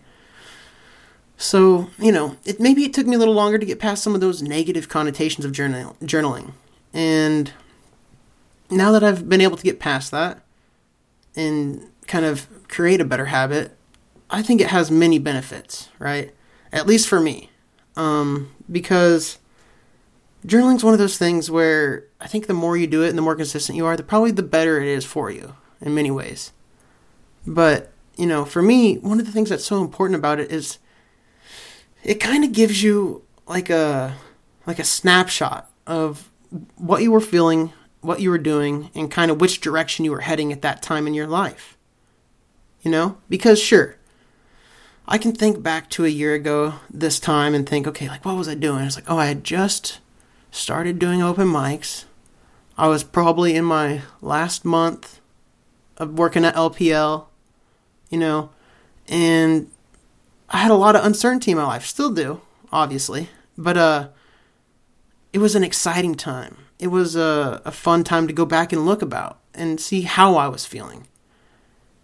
So, 1.42 1.90
you 1.98 2.12
know, 2.12 2.38
it 2.46 2.60
maybe 2.60 2.84
it 2.84 2.94
took 2.94 3.08
me 3.08 3.16
a 3.16 3.20
little 3.20 3.34
longer 3.34 3.58
to 3.58 3.66
get 3.66 3.80
past 3.80 4.04
some 4.04 4.14
of 4.14 4.22
those 4.22 4.44
negative 4.44 4.88
connotations 4.88 5.44
of 5.44 5.52
journal, 5.52 5.98
journaling. 6.04 6.52
And 6.94 7.52
now 8.70 8.92
that 8.92 9.04
I've 9.04 9.28
been 9.28 9.42
able 9.42 9.58
to 9.58 9.64
get 9.64 9.80
past 9.80 10.12
that 10.12 10.44
and 11.36 11.90
kind 12.06 12.26
of 12.26 12.48
create 12.68 13.02
a 13.02 13.06
better 13.06 13.26
habit, 13.26 13.76
I 14.30 14.44
think 14.44 14.62
it 14.62 14.68
has 14.68 14.92
many 14.92 15.18
benefits, 15.18 15.90
right? 15.98 16.32
At 16.72 16.86
least 16.86 17.08
for 17.08 17.20
me. 17.20 17.50
Um, 17.96 18.54
because 18.72 19.40
journaling's 20.46 20.84
one 20.84 20.94
of 20.94 21.00
those 21.00 21.18
things 21.18 21.50
where 21.50 22.06
I 22.20 22.28
think 22.28 22.46
the 22.46 22.54
more 22.54 22.78
you 22.78 22.86
do 22.86 23.02
it 23.02 23.10
and 23.10 23.18
the 23.18 23.24
more 23.24 23.36
consistent 23.36 23.76
you 23.76 23.88
are, 23.88 23.98
the 23.98 24.04
probably 24.04 24.30
the 24.30 24.44
better 24.44 24.80
it 24.80 24.88
is 24.88 25.06
for 25.06 25.32
you 25.32 25.56
in 25.82 25.96
many 25.96 26.12
ways. 26.12 26.54
But, 27.48 27.92
you 28.16 28.28
know, 28.28 28.46
for 28.46 28.62
me, 28.62 29.00
one 29.00 29.20
of 29.20 29.26
the 29.26 29.32
things 29.32 29.50
that's 29.50 29.66
so 29.66 29.82
important 29.82 30.20
about 30.20 30.40
it 30.40 30.52
is 30.52 30.78
it 32.04 32.16
kind 32.16 32.44
of 32.44 32.52
gives 32.52 32.82
you 32.82 33.24
like 33.48 33.70
a 33.70 34.16
like 34.66 34.80
a 34.80 34.84
snapshot 34.84 35.70
of 35.88 36.30
what 36.76 37.02
you 37.02 37.12
were 37.12 37.22
feeling, 37.22 37.74
what 38.02 38.20
you 38.20 38.30
were 38.30 38.38
doing, 38.38 38.90
and 38.94 39.10
kind 39.10 39.32
of 39.32 39.42
which 39.42 39.62
direction 39.62 40.06
you 40.06 40.12
were 40.12 40.22
heading 40.22 40.52
at 40.52 40.62
that 40.62 40.82
time 40.82 41.08
in 41.08 41.14
your 41.14 41.28
life. 41.28 41.78
You 42.82 42.92
know? 42.92 43.18
Because 43.30 43.62
sure, 43.62 43.98
I 45.08 45.18
can 45.18 45.34
think 45.34 45.62
back 45.62 45.90
to 45.92 46.06
a 46.06 46.10
year 46.10 46.34
ago 46.34 46.76
this 46.90 47.20
time 47.20 47.54
and 47.54 47.68
think, 47.68 47.88
okay, 47.88 48.08
like 48.08 48.26
what 48.26 48.38
was 48.38 48.48
I 48.48 48.56
doing? 48.56 48.86
It's 48.86 48.96
like, 48.96 49.10
oh, 49.10 49.18
I 49.18 49.28
had 49.28 49.44
just 49.44 50.00
started 50.52 51.00
doing 51.00 51.22
open 51.22 51.48
mics. 51.48 52.06
I 52.78 52.88
was 52.88 53.04
probably 53.04 53.56
in 53.56 53.66
my 53.66 54.02
last 54.22 54.66
month 54.66 55.20
of 55.98 56.18
working 56.18 56.46
at 56.46 56.56
LPL, 56.56 57.26
you 58.10 58.18
know, 58.18 58.50
and 59.08 59.70
I 60.54 60.58
had 60.58 60.70
a 60.70 60.76
lot 60.76 60.98
of 60.98 61.06
uncertainty 61.06 61.52
in 61.52 61.58
my 61.58 61.64
life, 61.64 61.86
still 61.86 62.12
do, 62.12 62.42
obviously, 62.72 63.30
but 63.58 63.78
uh, 63.78 64.10
it 65.32 65.40
was 65.40 65.56
an 65.56 65.64
exciting 65.64 66.16
time. 66.16 66.58
It 66.78 66.88
was 66.88 67.16
a, 67.16 67.62
a 67.64 67.72
fun 67.72 68.04
time 68.04 68.28
to 68.28 68.34
go 68.34 68.46
back 68.46 68.74
and 68.74 68.86
look 68.86 69.02
about 69.02 69.40
and 69.54 69.80
see 69.80 70.02
how 70.02 70.36
I 70.36 70.48
was 70.50 70.66
feeling, 70.66 71.08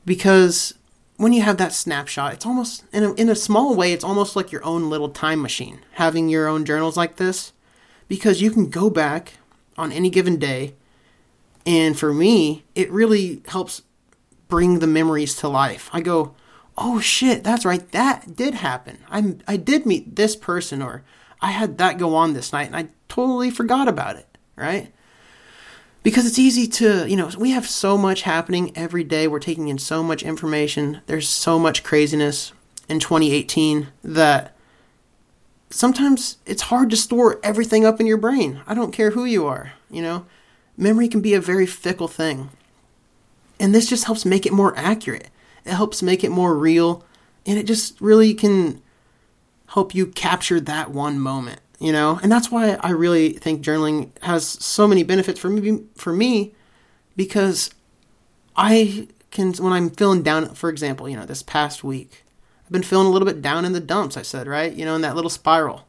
because 0.06 0.74
when 1.18 1.34
you 1.34 1.42
have 1.42 1.58
that 1.58 1.74
snapshot, 1.74 2.34
it's 2.34 2.46
almost 2.46 2.86
in 2.94 3.04
a, 3.04 3.13
in 3.16 3.27
a 3.27 3.36
small 3.36 3.75
way, 3.75 3.92
it's 3.92 4.04
almost 4.04 4.36
like 4.36 4.51
your 4.51 4.63
own 4.63 4.89
little 4.89 5.10
time 5.10 5.42
machine. 5.42 5.80
Having 5.94 6.30
your 6.30 6.48
own 6.48 6.63
journals 6.63 6.96
like 6.96 7.18
this, 7.18 7.51
because 8.08 8.42
you 8.42 8.50
can 8.50 8.70
go 8.70 8.89
back 8.89 9.34
on 9.77 9.92
any 9.92 10.10
given 10.10 10.38
day, 10.38 10.75
and 11.66 12.00
for 12.00 12.13
me, 12.13 12.63
it 12.75 12.89
really 12.92 13.42
helps 13.48 13.82
bring 14.48 14.80
the 14.80 14.88
memories 14.88 15.36
to 15.36 15.50
life. 15.50 15.89
I 15.92 16.00
go, 16.00 16.34
oh 16.77 17.00
shit, 17.00 17.43
that's 17.43 17.65
right, 17.65 17.91
that 17.91 18.36
did 18.36 18.55
happen. 18.55 19.00
I 19.10 19.36
I 19.48 19.57
did 19.57 19.86
meet 19.86 20.15
this 20.15 20.36
person, 20.36 20.81
or 20.81 21.03
I 21.41 21.51
had 21.51 21.77
that 21.77 21.98
go 21.98 22.15
on 22.15 22.34
this 22.34 22.53
night, 22.53 22.67
and 22.67 22.75
I 22.75 22.89
totally 23.10 23.50
forgot 23.50 23.88
about 23.88 24.15
it, 24.15 24.27
right? 24.55 24.91
Because 26.03 26.25
it's 26.25 26.39
easy 26.39 26.67
to, 26.67 27.10
you 27.10 27.17
know, 27.17 27.29
we 27.38 27.51
have 27.51 27.67
so 27.67 27.98
much 27.98 28.22
happening 28.22 28.72
every 28.77 29.03
day. 29.03 29.27
We're 29.27 29.39
taking 29.39 29.67
in 29.67 29.77
so 29.77 30.01
much 30.01 30.24
information. 30.24 31.01
There's 31.07 31.27
so 31.27 31.60
much 31.60 31.84
craziness 31.84 32.53
in 32.88 33.00
2018 33.00 33.88
that 34.03 34.55
sometimes 35.69 36.38
it's 36.46 36.63
hard 36.63 36.89
to 36.91 36.96
store 36.96 37.39
everything 37.43 37.86
up 37.86 38.00
in 38.00 38.07
your 38.07 38.17
brain. 38.17 38.62
I 38.65 38.74
don't 38.74 38.93
care 38.93 39.12
who 39.12 39.25
you 39.25 39.46
are, 39.48 39.74
you 39.89 40.01
know. 40.01 40.25
Memory 40.77 41.10
can 41.10 41.22
be 41.22 41.34
a 41.34 41.41
very 41.41 41.65
fickle 41.65 42.07
thing. 42.07 42.51
And 43.60 43.74
this 43.74 43.89
just 43.89 44.05
helps 44.05 44.25
make 44.25 44.46
it 44.46 44.53
more 44.53 44.77
accurate. 44.77 45.29
It 45.68 45.74
helps 45.74 46.02
make 46.02 46.24
it 46.24 46.32
more 46.32 46.56
real, 46.58 47.04
and 47.46 47.58
it 47.58 47.66
just 47.66 48.00
really 48.02 48.34
can 48.34 48.82
help 49.68 49.94
you 49.94 50.08
capture 50.08 50.60
that 50.62 50.92
one 50.92 51.20
moment, 51.20 51.60
you 51.80 51.92
know? 51.92 52.20
And 52.24 52.32
that's 52.32 52.50
why 52.50 52.76
I 52.82 52.92
really 52.92 53.34
think 53.34 53.62
journaling 53.62 54.10
has 54.22 54.48
so 54.48 54.88
many 54.88 55.04
benefits 55.04 55.40
for 55.40 55.50
me 55.50 55.84
for 55.96 56.14
me 56.14 56.56
because 57.16 57.70
I 58.56 59.10
can 59.32 59.54
when 59.54 59.74
I'm 59.74 59.90
feeling 59.90 60.24
down, 60.24 60.56
for 60.56 60.70
example, 60.70 61.10
you 61.10 61.18
know, 61.18 61.26
this 61.26 61.44
past 61.44 61.84
week, 61.84 62.24
I've 62.66 62.72
been 62.72 62.84
feeling 62.84 63.08
a 63.08 63.12
little 63.12 63.28
bit 63.28 63.42
down 63.42 63.66
in 63.66 63.74
the 63.74 63.80
dumps, 63.80 64.18
I 64.18 64.22
said, 64.22 64.48
right? 64.48 64.74
You 64.74 64.86
know, 64.86 64.96
in 64.96 65.02
that 65.02 65.16
little 65.16 65.30
spiral. 65.30 65.88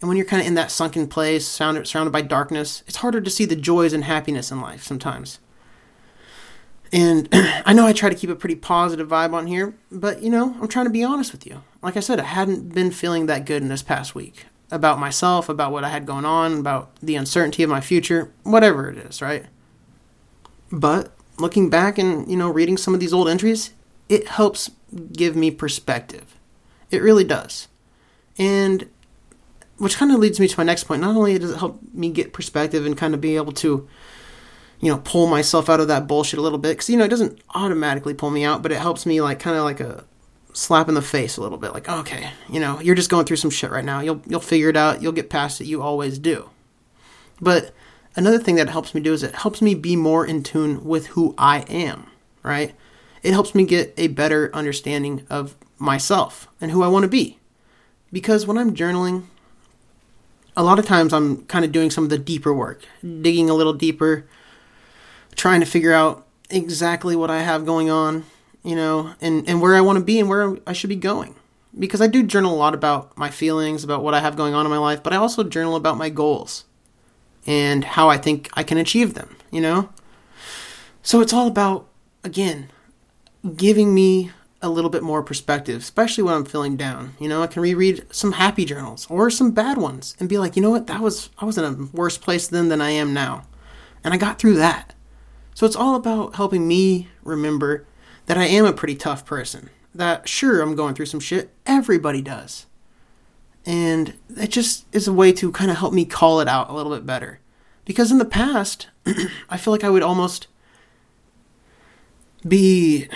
And 0.00 0.08
when 0.08 0.16
you're 0.16 0.26
kind 0.26 0.40
of 0.40 0.46
in 0.46 0.54
that 0.54 0.70
sunken 0.70 1.08
place, 1.08 1.46
surrounded, 1.46 1.88
surrounded 1.88 2.12
by 2.12 2.22
darkness, 2.22 2.84
it's 2.86 2.98
harder 2.98 3.20
to 3.20 3.30
see 3.30 3.44
the 3.44 3.56
joys 3.56 3.92
and 3.92 4.04
happiness 4.04 4.52
in 4.52 4.60
life 4.60 4.84
sometimes. 4.84 5.40
And 6.92 7.28
I 7.32 7.72
know 7.72 7.86
I 7.86 7.92
try 7.92 8.08
to 8.08 8.14
keep 8.14 8.30
a 8.30 8.34
pretty 8.34 8.54
positive 8.54 9.08
vibe 9.08 9.32
on 9.32 9.46
here, 9.46 9.74
but 9.90 10.22
you 10.22 10.30
know, 10.30 10.56
I'm 10.60 10.68
trying 10.68 10.86
to 10.86 10.90
be 10.90 11.04
honest 11.04 11.32
with 11.32 11.46
you. 11.46 11.62
Like 11.82 11.96
I 11.96 12.00
said, 12.00 12.20
I 12.20 12.24
hadn't 12.24 12.74
been 12.74 12.90
feeling 12.90 13.26
that 13.26 13.44
good 13.44 13.62
in 13.62 13.68
this 13.68 13.82
past 13.82 14.14
week 14.14 14.46
about 14.70 14.98
myself, 14.98 15.48
about 15.48 15.72
what 15.72 15.84
I 15.84 15.88
had 15.88 16.06
going 16.06 16.24
on, 16.24 16.58
about 16.58 16.94
the 17.00 17.16
uncertainty 17.16 17.62
of 17.62 17.70
my 17.70 17.80
future, 17.80 18.32
whatever 18.42 18.90
it 18.90 18.98
is, 18.98 19.22
right? 19.22 19.46
But 20.70 21.14
looking 21.38 21.70
back 21.70 21.98
and, 21.98 22.30
you 22.30 22.36
know, 22.36 22.50
reading 22.50 22.76
some 22.76 22.94
of 22.94 23.00
these 23.00 23.12
old 23.12 23.28
entries, 23.28 23.72
it 24.08 24.28
helps 24.28 24.70
give 25.12 25.36
me 25.36 25.50
perspective. 25.50 26.36
It 26.90 27.02
really 27.02 27.24
does. 27.24 27.68
And 28.36 28.88
which 29.78 29.96
kind 29.96 30.12
of 30.12 30.18
leads 30.18 30.40
me 30.40 30.48
to 30.48 30.58
my 30.58 30.64
next 30.64 30.84
point. 30.84 31.00
Not 31.00 31.16
only 31.16 31.38
does 31.38 31.52
it 31.52 31.58
help 31.58 31.80
me 31.92 32.10
get 32.10 32.32
perspective 32.32 32.84
and 32.84 32.96
kind 32.96 33.14
of 33.14 33.20
be 33.20 33.36
able 33.36 33.52
to 33.52 33.88
you 34.80 34.90
know, 34.90 34.98
pull 34.98 35.26
myself 35.26 35.68
out 35.68 35.80
of 35.80 35.88
that 35.88 36.06
bullshit 36.06 36.38
a 36.38 36.42
little 36.42 36.58
bit. 36.58 36.70
Because, 36.70 36.88
you 36.88 36.96
know, 36.96 37.04
it 37.04 37.08
doesn't 37.08 37.40
automatically 37.54 38.14
pull 38.14 38.30
me 38.30 38.44
out, 38.44 38.62
but 38.62 38.72
it 38.72 38.78
helps 38.78 39.06
me, 39.06 39.20
like, 39.20 39.40
kind 39.40 39.56
of 39.56 39.64
like 39.64 39.80
a 39.80 40.04
slap 40.52 40.88
in 40.88 40.94
the 40.94 41.02
face 41.02 41.36
a 41.36 41.40
little 41.40 41.58
bit. 41.58 41.72
Like, 41.72 41.88
okay, 41.88 42.30
you 42.48 42.60
know, 42.60 42.80
you're 42.80 42.94
just 42.94 43.10
going 43.10 43.24
through 43.26 43.36
some 43.36 43.50
shit 43.50 43.70
right 43.70 43.84
now. 43.84 44.00
You'll, 44.00 44.22
you'll 44.26 44.40
figure 44.40 44.68
it 44.68 44.76
out. 44.76 45.02
You'll 45.02 45.12
get 45.12 45.30
past 45.30 45.60
it. 45.60 45.66
You 45.66 45.82
always 45.82 46.18
do. 46.18 46.50
But 47.40 47.72
another 48.16 48.38
thing 48.38 48.56
that 48.56 48.68
helps 48.68 48.94
me 48.94 49.00
do 49.00 49.12
is 49.12 49.22
it 49.22 49.34
helps 49.34 49.62
me 49.62 49.74
be 49.74 49.96
more 49.96 50.26
in 50.26 50.42
tune 50.42 50.84
with 50.84 51.08
who 51.08 51.34
I 51.38 51.60
am, 51.62 52.10
right? 52.42 52.74
It 53.22 53.32
helps 53.32 53.54
me 53.54 53.64
get 53.64 53.94
a 53.96 54.08
better 54.08 54.50
understanding 54.54 55.26
of 55.28 55.56
myself 55.78 56.48
and 56.60 56.70
who 56.70 56.82
I 56.82 56.88
want 56.88 57.04
to 57.04 57.08
be. 57.08 57.38
Because 58.12 58.46
when 58.46 58.58
I'm 58.58 58.74
journaling, 58.74 59.24
a 60.56 60.62
lot 60.62 60.78
of 60.78 60.86
times 60.86 61.12
I'm 61.12 61.44
kind 61.44 61.64
of 61.64 61.72
doing 61.72 61.90
some 61.90 62.04
of 62.04 62.10
the 62.10 62.18
deeper 62.18 62.52
work, 62.52 62.84
digging 63.02 63.50
a 63.50 63.54
little 63.54 63.72
deeper, 63.72 64.26
trying 65.38 65.60
to 65.60 65.66
figure 65.66 65.92
out 65.92 66.26
exactly 66.50 67.16
what 67.16 67.30
I 67.30 67.40
have 67.40 67.64
going 67.64 67.88
on, 67.88 68.24
you 68.62 68.76
know, 68.76 69.14
and, 69.20 69.48
and 69.48 69.62
where 69.62 69.74
I 69.74 69.80
want 69.80 69.98
to 69.98 70.04
be 70.04 70.20
and 70.20 70.28
where 70.28 70.58
I 70.66 70.74
should 70.74 70.90
be 70.90 70.96
going. 70.96 71.34
Because 71.78 72.00
I 72.00 72.08
do 72.08 72.22
journal 72.22 72.54
a 72.54 72.56
lot 72.56 72.74
about 72.74 73.16
my 73.16 73.30
feelings, 73.30 73.84
about 73.84 74.02
what 74.02 74.14
I 74.14 74.20
have 74.20 74.36
going 74.36 74.52
on 74.52 74.66
in 74.66 74.70
my 74.70 74.78
life, 74.78 75.02
but 75.02 75.12
I 75.12 75.16
also 75.16 75.44
journal 75.44 75.76
about 75.76 75.96
my 75.96 76.10
goals 76.10 76.64
and 77.46 77.84
how 77.84 78.10
I 78.10 78.18
think 78.18 78.50
I 78.54 78.62
can 78.62 78.78
achieve 78.78 79.14
them, 79.14 79.36
you 79.50 79.60
know? 79.60 79.90
So 81.02 81.20
it's 81.20 81.32
all 81.32 81.46
about, 81.46 81.86
again, 82.24 82.70
giving 83.56 83.94
me 83.94 84.32
a 84.60 84.68
little 84.68 84.90
bit 84.90 85.04
more 85.04 85.22
perspective, 85.22 85.80
especially 85.80 86.24
when 86.24 86.34
I'm 86.34 86.44
feeling 86.44 86.76
down. 86.76 87.14
You 87.20 87.28
know, 87.28 87.42
I 87.42 87.46
can 87.46 87.62
reread 87.62 88.04
some 88.10 88.32
happy 88.32 88.64
journals 88.64 89.06
or 89.08 89.30
some 89.30 89.52
bad 89.52 89.78
ones 89.78 90.16
and 90.18 90.28
be 90.28 90.38
like, 90.38 90.56
you 90.56 90.62
know 90.62 90.70
what, 90.70 90.88
that 90.88 91.00
was 91.00 91.30
I 91.38 91.44
was 91.44 91.56
in 91.56 91.64
a 91.64 91.96
worse 91.96 92.18
place 92.18 92.48
then 92.48 92.68
than 92.68 92.80
I 92.80 92.90
am 92.90 93.14
now. 93.14 93.44
And 94.02 94.12
I 94.12 94.16
got 94.16 94.38
through 94.38 94.56
that. 94.56 94.94
So 95.58 95.66
it's 95.66 95.74
all 95.74 95.96
about 95.96 96.36
helping 96.36 96.68
me 96.68 97.08
remember 97.24 97.84
that 98.26 98.38
I 98.38 98.44
am 98.44 98.64
a 98.64 98.72
pretty 98.72 98.94
tough 98.94 99.26
person. 99.26 99.70
That 99.92 100.28
sure, 100.28 100.60
I'm 100.60 100.76
going 100.76 100.94
through 100.94 101.06
some 101.06 101.18
shit. 101.18 101.50
Everybody 101.66 102.22
does. 102.22 102.66
And 103.66 104.14
it 104.36 104.52
just 104.52 104.86
is 104.92 105.08
a 105.08 105.12
way 105.12 105.32
to 105.32 105.50
kind 105.50 105.72
of 105.72 105.78
help 105.78 105.92
me 105.92 106.04
call 106.04 106.38
it 106.38 106.46
out 106.46 106.70
a 106.70 106.74
little 106.74 106.94
bit 106.94 107.04
better. 107.04 107.40
Because 107.84 108.12
in 108.12 108.18
the 108.18 108.24
past, 108.24 108.86
I 109.50 109.56
feel 109.56 109.72
like 109.72 109.82
I 109.82 109.90
would 109.90 110.04
almost 110.04 110.46
be 112.46 113.08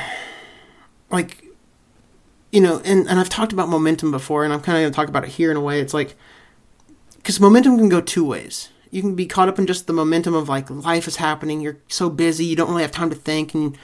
like, 1.12 1.44
you 2.50 2.60
know, 2.60 2.82
and, 2.84 3.08
and 3.08 3.20
I've 3.20 3.28
talked 3.28 3.52
about 3.52 3.68
momentum 3.68 4.10
before, 4.10 4.42
and 4.42 4.52
I'm 4.52 4.62
kind 4.62 4.78
of 4.78 4.82
going 4.82 4.92
to 4.92 4.96
talk 4.96 5.08
about 5.08 5.22
it 5.22 5.30
here 5.30 5.52
in 5.52 5.56
a 5.56 5.60
way. 5.60 5.80
It's 5.80 5.94
like, 5.94 6.16
because 7.18 7.38
momentum 7.38 7.78
can 7.78 7.88
go 7.88 8.00
two 8.00 8.24
ways 8.24 8.70
you 8.92 9.00
can 9.00 9.16
be 9.16 9.26
caught 9.26 9.48
up 9.48 9.58
in 9.58 9.66
just 9.66 9.88
the 9.88 9.92
momentum 9.92 10.34
of 10.34 10.48
like 10.48 10.70
life 10.70 11.08
is 11.08 11.16
happening. 11.16 11.60
You're 11.60 11.78
so 11.88 12.08
busy, 12.08 12.44
you 12.44 12.54
don't 12.54 12.68
really 12.68 12.82
have 12.82 12.92
time 12.92 13.10
to 13.10 13.16
think, 13.16 13.54
and 13.54 13.76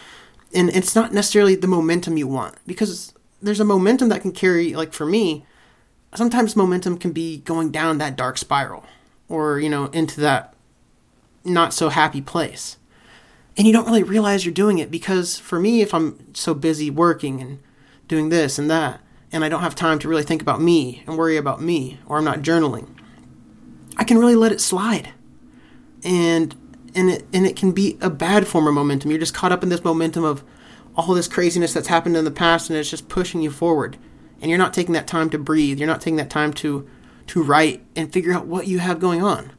and 0.54 0.70
it's 0.70 0.94
not 0.94 1.12
necessarily 1.12 1.54
the 1.54 1.66
momentum 1.66 2.16
you 2.16 2.28
want 2.28 2.56
because 2.66 3.12
there's 3.42 3.60
a 3.60 3.64
momentum 3.64 4.08
that 4.10 4.22
can 4.22 4.32
carry 4.32 4.74
like 4.74 4.92
for 4.92 5.06
me 5.06 5.44
sometimes 6.14 6.56
momentum 6.56 6.98
can 6.98 7.12
be 7.12 7.38
going 7.38 7.70
down 7.70 7.98
that 7.98 8.16
dark 8.16 8.38
spiral 8.38 8.84
or 9.28 9.58
you 9.58 9.68
know 9.68 9.86
into 9.86 10.20
that 10.20 10.54
not 11.44 11.74
so 11.74 11.88
happy 11.88 12.20
place 12.20 12.76
and 13.56 13.66
you 13.66 13.72
don't 13.72 13.86
really 13.86 14.02
realize 14.02 14.44
you're 14.44 14.54
doing 14.54 14.78
it 14.78 14.90
because 14.90 15.38
for 15.38 15.60
me 15.60 15.80
if 15.80 15.92
i'm 15.92 16.34
so 16.34 16.54
busy 16.54 16.90
working 16.90 17.40
and 17.40 17.58
doing 18.06 18.28
this 18.28 18.58
and 18.58 18.70
that 18.70 19.00
and 19.30 19.44
i 19.44 19.48
don't 19.48 19.62
have 19.62 19.74
time 19.74 19.98
to 19.98 20.08
really 20.08 20.22
think 20.22 20.42
about 20.42 20.60
me 20.60 21.02
and 21.06 21.16
worry 21.18 21.36
about 21.36 21.60
me 21.60 21.98
or 22.06 22.18
i'm 22.18 22.24
not 22.24 22.40
journaling 22.40 22.88
i 23.98 24.04
can 24.04 24.18
really 24.18 24.36
let 24.36 24.52
it 24.52 24.60
slide. 24.60 25.10
And 26.04 26.54
and 26.94 27.10
it 27.10 27.26
and 27.32 27.46
it 27.46 27.56
can 27.56 27.72
be 27.72 27.98
a 28.00 28.10
bad 28.10 28.46
form 28.46 28.66
of 28.66 28.74
momentum. 28.74 29.10
You're 29.10 29.20
just 29.20 29.34
caught 29.34 29.52
up 29.52 29.62
in 29.62 29.68
this 29.68 29.84
momentum 29.84 30.24
of 30.24 30.44
all 30.96 31.14
this 31.14 31.28
craziness 31.28 31.72
that's 31.72 31.88
happened 31.88 32.16
in 32.16 32.24
the 32.24 32.30
past 32.30 32.70
and 32.70 32.78
it's 32.78 32.90
just 32.90 33.08
pushing 33.08 33.40
you 33.40 33.50
forward. 33.50 33.96
And 34.40 34.50
you're 34.50 34.58
not 34.58 34.72
taking 34.72 34.94
that 34.94 35.06
time 35.06 35.30
to 35.30 35.38
breathe. 35.38 35.78
You're 35.78 35.88
not 35.88 36.00
taking 36.00 36.16
that 36.16 36.30
time 36.30 36.52
to 36.54 36.88
to 37.28 37.42
write 37.42 37.84
and 37.94 38.12
figure 38.12 38.32
out 38.32 38.46
what 38.46 38.66
you 38.66 38.78
have 38.78 39.00
going 39.00 39.22
on. 39.22 39.52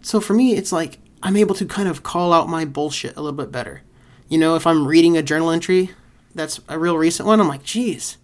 So 0.00 0.20
for 0.20 0.34
me 0.34 0.54
it's 0.54 0.72
like 0.72 0.98
i'm 1.22 1.36
able 1.36 1.54
to 1.54 1.66
kind 1.66 1.88
of 1.88 2.02
call 2.02 2.32
out 2.32 2.48
my 2.48 2.64
bullshit 2.64 3.16
a 3.16 3.22
little 3.22 3.36
bit 3.36 3.52
better. 3.52 3.82
You 4.28 4.38
know 4.38 4.56
if 4.56 4.66
i'm 4.66 4.86
reading 4.86 5.16
a 5.16 5.22
journal 5.22 5.50
entry 5.50 5.90
that's 6.34 6.60
a 6.68 6.78
real 6.78 6.96
recent 6.96 7.26
one 7.26 7.40
i'm 7.40 7.48
like 7.48 7.62
geez 7.62 8.16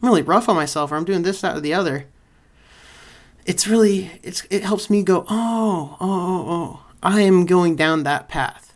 i'm 0.00 0.08
really 0.08 0.22
rough 0.22 0.48
on 0.48 0.54
myself 0.54 0.92
or 0.92 0.96
i'm 0.96 1.04
doing 1.04 1.22
this 1.22 1.40
that 1.40 1.56
or 1.56 1.60
the 1.60 1.74
other 1.74 2.06
it's 3.48 3.66
really 3.66 4.10
it's 4.22 4.46
it 4.50 4.62
helps 4.62 4.88
me 4.88 5.02
go 5.02 5.24
oh 5.28 5.96
oh 6.00 6.06
oh 6.06 6.44
oh 6.48 6.86
i 7.02 7.20
am 7.20 7.46
going 7.46 7.74
down 7.74 8.02
that 8.02 8.28
path 8.28 8.74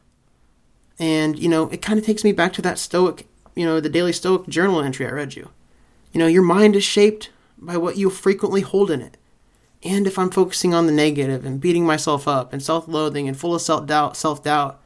and 0.99 1.38
you 1.38 1.49
know 1.49 1.69
it 1.69 1.83
kind 1.83 1.99
of 1.99 2.05
takes 2.05 2.25
me 2.25 2.33
back 2.33 2.52
to 2.52 2.62
that 2.62 2.79
stoic 2.79 3.26
you 3.55 3.64
know 3.64 3.81
the 3.81 3.88
daily 3.88 4.12
stoic 4.12 4.47
journal 4.49 4.81
entry 4.81 5.07
i 5.07 5.11
read 5.11 5.37
you 5.37 5.49
you 6.12 6.19
know, 6.19 6.26
your 6.26 6.43
mind 6.43 6.76
is 6.76 6.85
shaped 6.85 7.31
by 7.59 7.76
what 7.76 7.97
you 7.97 8.11
frequently 8.11 8.61
hold 8.61 8.91
in 8.91 9.00
it. 9.00 9.17
And 9.83 10.07
if 10.07 10.19
I'm 10.19 10.31
focusing 10.31 10.75
on 10.75 10.87
the 10.87 10.93
negative 10.93 11.45
and 11.45 11.61
beating 11.61 11.87
myself 11.87 12.29
up 12.29 12.52
and 12.52 12.62
self 12.62 12.87
loathing 12.87 13.26
and 13.26 13.37
full 13.37 13.55
of 13.55 13.62
self 13.62 13.87
doubt, 13.87 14.17
self 14.17 14.45
doubt, 14.45 14.81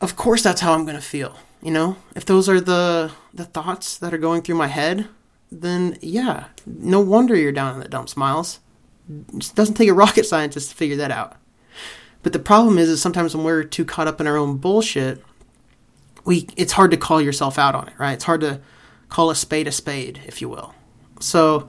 of 0.00 0.14
course 0.14 0.42
that's 0.42 0.60
how 0.60 0.74
I'm 0.74 0.84
going 0.84 0.96
to 0.96 1.02
feel. 1.02 1.36
You 1.60 1.72
know, 1.72 1.96
if 2.14 2.24
those 2.24 2.48
are 2.48 2.60
the 2.60 3.10
the 3.34 3.46
thoughts 3.46 3.98
that 3.98 4.14
are 4.14 4.18
going 4.18 4.42
through 4.42 4.54
my 4.54 4.68
head, 4.68 5.08
then 5.50 5.98
yeah, 6.00 6.46
no 6.66 7.00
wonder 7.00 7.34
you're 7.34 7.52
down 7.52 7.74
in 7.74 7.80
the 7.80 7.88
dumps, 7.88 8.16
Miles. 8.16 8.60
It 9.08 9.52
doesn't 9.54 9.74
take 9.74 9.88
a 9.88 9.94
rocket 9.94 10.26
scientist 10.26 10.70
to 10.70 10.76
figure 10.76 10.96
that 10.96 11.10
out. 11.10 11.36
But 12.22 12.32
the 12.32 12.38
problem 12.38 12.78
is, 12.78 12.88
is 12.88 13.00
sometimes 13.00 13.34
when 13.34 13.44
we're 13.44 13.64
too 13.64 13.84
caught 13.84 14.08
up 14.08 14.20
in 14.20 14.26
our 14.26 14.36
own 14.36 14.58
bullshit, 14.58 15.22
we 16.24 16.48
it's 16.56 16.72
hard 16.72 16.90
to 16.90 16.96
call 16.96 17.20
yourself 17.20 17.58
out 17.58 17.74
on 17.74 17.88
it, 17.88 17.94
right? 17.98 18.12
It's 18.12 18.24
hard 18.24 18.40
to 18.42 18.60
call 19.08 19.30
a 19.30 19.34
spade 19.34 19.66
a 19.66 19.72
spade, 19.72 20.20
if 20.26 20.40
you 20.40 20.48
will. 20.48 20.74
So 21.20 21.68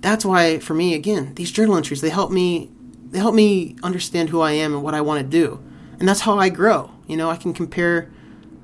that's 0.00 0.24
why 0.24 0.58
for 0.58 0.74
me 0.74 0.94
again, 0.94 1.34
these 1.34 1.50
journal 1.50 1.76
entries 1.76 2.00
they 2.00 2.10
help 2.10 2.30
me 2.30 2.70
they 3.10 3.18
help 3.18 3.34
me 3.34 3.76
understand 3.82 4.30
who 4.30 4.40
I 4.40 4.52
am 4.52 4.74
and 4.74 4.82
what 4.82 4.94
I 4.94 5.00
want 5.00 5.22
to 5.22 5.26
do. 5.26 5.62
And 5.98 6.08
that's 6.08 6.20
how 6.20 6.38
I 6.38 6.50
grow. 6.50 6.92
You 7.06 7.16
know, 7.16 7.30
I 7.30 7.36
can 7.36 7.54
compare 7.54 8.10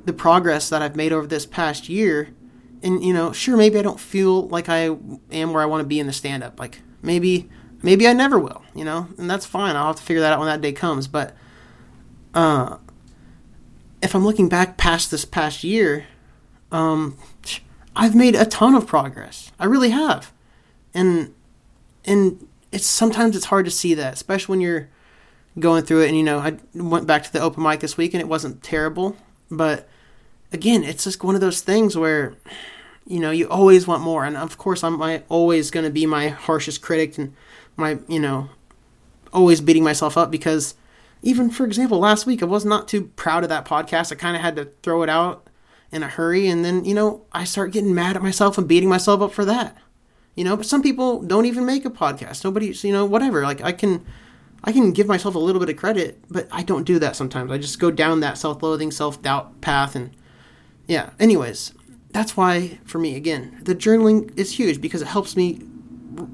the 0.04 0.12
progress 0.12 0.68
that 0.68 0.82
I've 0.82 0.96
made 0.96 1.12
over 1.12 1.26
this 1.26 1.46
past 1.46 1.88
year 1.88 2.28
and 2.82 3.02
you 3.04 3.12
know, 3.12 3.32
sure 3.32 3.56
maybe 3.56 3.78
I 3.78 3.82
don't 3.82 4.00
feel 4.00 4.48
like 4.48 4.68
I 4.68 4.96
am 5.30 5.52
where 5.52 5.62
I 5.62 5.66
want 5.66 5.82
to 5.82 5.86
be 5.86 6.00
in 6.00 6.06
the 6.06 6.12
stand 6.12 6.42
up. 6.42 6.58
Like 6.58 6.80
maybe 7.02 7.48
maybe 7.82 8.06
I 8.06 8.12
never 8.12 8.38
will, 8.38 8.62
you 8.74 8.84
know? 8.84 9.08
And 9.18 9.30
that's 9.30 9.46
fine. 9.46 9.76
I'll 9.76 9.88
have 9.88 9.96
to 9.96 10.02
figure 10.02 10.20
that 10.20 10.32
out 10.32 10.38
when 10.38 10.48
that 10.48 10.60
day 10.60 10.72
comes, 10.72 11.06
but 11.08 11.36
uh 12.34 12.78
if 14.02 14.14
I'm 14.14 14.24
looking 14.24 14.48
back 14.48 14.76
past 14.76 15.10
this 15.10 15.24
past 15.24 15.64
year, 15.64 16.06
um 16.70 17.16
I've 17.94 18.14
made 18.14 18.34
a 18.34 18.46
ton 18.46 18.74
of 18.74 18.86
progress. 18.86 19.52
I 19.58 19.66
really 19.66 19.90
have. 19.90 20.32
And 20.94 21.34
and 22.04 22.46
it's 22.72 22.86
sometimes 22.86 23.36
it's 23.36 23.46
hard 23.46 23.64
to 23.66 23.70
see 23.70 23.94
that, 23.94 24.14
especially 24.14 24.52
when 24.54 24.60
you're 24.60 24.88
going 25.58 25.84
through 25.84 26.02
it 26.02 26.08
and 26.08 26.16
you 26.16 26.22
know, 26.22 26.38
I 26.38 26.56
went 26.74 27.06
back 27.06 27.24
to 27.24 27.32
the 27.32 27.40
open 27.40 27.62
mic 27.62 27.80
this 27.80 27.96
week 27.96 28.14
and 28.14 28.20
it 28.20 28.28
wasn't 28.28 28.62
terrible, 28.62 29.16
but 29.50 29.86
again, 30.52 30.84
it's 30.84 31.04
just 31.04 31.22
one 31.24 31.34
of 31.34 31.40
those 31.40 31.60
things 31.60 31.96
where 31.96 32.34
you 33.06 33.20
know, 33.20 33.30
you 33.30 33.48
always 33.48 33.86
want 33.86 34.02
more. 34.02 34.24
And 34.24 34.36
of 34.36 34.58
course, 34.58 34.84
I'm 34.84 34.98
my, 34.98 35.22
always 35.28 35.70
going 35.70 35.84
to 35.84 35.90
be 35.90 36.06
my 36.06 36.28
harshest 36.28 36.82
critic 36.82 37.18
and 37.18 37.34
my, 37.76 37.98
you 38.08 38.20
know, 38.20 38.48
always 39.32 39.60
beating 39.60 39.84
myself 39.84 40.16
up 40.16 40.30
because 40.30 40.74
even 41.22 41.50
for 41.50 41.64
example, 41.64 41.98
last 41.98 42.26
week 42.26 42.42
I 42.42 42.46
was 42.46 42.64
not 42.64 42.88
too 42.88 43.04
proud 43.16 43.42
of 43.42 43.48
that 43.48 43.64
podcast. 43.64 44.12
I 44.12 44.16
kind 44.16 44.36
of 44.36 44.42
had 44.42 44.56
to 44.56 44.70
throw 44.82 45.02
it 45.02 45.08
out 45.08 45.48
in 45.90 46.02
a 46.02 46.08
hurry. 46.08 46.48
And 46.48 46.64
then 46.64 46.84
you 46.84 46.94
know 46.94 47.24
i 47.32 47.44
start 47.44 47.72
getting 47.72 47.94
mad 47.94 48.16
at 48.16 48.22
myself 48.22 48.58
and 48.58 48.66
beating 48.66 48.88
myself 48.88 49.20
up 49.20 49.32
for 49.32 49.44
that. 49.44 49.76
You 50.34 50.44
know 50.44 50.56
but 50.56 50.66
some 50.66 50.82
people 50.82 51.22
don't 51.22 51.46
even 51.46 51.66
make 51.66 51.84
a 51.84 51.90
podcast. 51.90 52.44
Nobody's 52.44 52.82
you 52.82 52.92
know 52.92 53.04
whatever. 53.04 53.42
Like 53.42 53.60
i 53.62 53.72
can 53.72 54.04
i 54.64 54.72
can 54.72 54.92
give 54.92 55.06
myself 55.06 55.34
a 55.34 55.38
little 55.38 55.60
bit 55.60 55.68
of 55.68 55.76
credit 55.76 56.22
but 56.30 56.48
i 56.50 56.62
don't 56.62 56.84
do 56.84 56.98
that 56.98 57.14
sometimes. 57.16 57.50
I 57.50 57.58
just 57.58 57.78
go 57.78 57.90
down 57.90 58.20
that 58.20 58.38
self-loathing 58.38 58.90
self-doubt 58.90 59.60
path 59.60 59.94
and 59.94 60.10
yeah. 60.88 61.10
Anyways 61.20 61.72
that's 62.12 62.36
why 62.36 62.78
for 62.84 62.98
me 62.98 63.16
again 63.16 63.58
the 63.62 63.74
journaling 63.74 64.36
is 64.38 64.52
huge 64.52 64.80
because 64.80 65.02
it 65.02 65.08
helps 65.08 65.36
me 65.36 65.60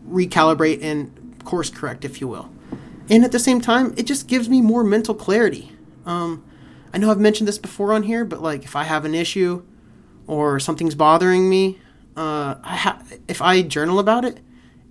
recalibrate 0.08 0.82
and 0.82 1.42
course 1.44 1.70
correct 1.70 2.04
if 2.04 2.20
you 2.20 2.28
will 2.28 2.50
and 3.08 3.24
at 3.24 3.32
the 3.32 3.38
same 3.38 3.60
time 3.60 3.94
it 3.96 4.04
just 4.04 4.28
gives 4.28 4.48
me 4.48 4.60
more 4.60 4.84
mental 4.84 5.14
clarity 5.14 5.72
um, 6.04 6.42
I 6.92 6.98
know 6.98 7.10
I've 7.10 7.20
mentioned 7.20 7.46
this 7.46 7.58
before 7.58 7.92
on 7.92 8.02
here, 8.02 8.24
but 8.24 8.42
like 8.42 8.64
if 8.64 8.74
I 8.74 8.84
have 8.84 9.04
an 9.04 9.14
issue 9.14 9.62
or 10.26 10.58
something's 10.58 10.94
bothering 10.94 11.48
me, 11.48 11.78
uh, 12.16 12.56
I 12.62 12.76
ha- 12.76 13.02
if 13.28 13.42
I 13.42 13.62
journal 13.62 13.98
about 13.98 14.24
it, 14.24 14.40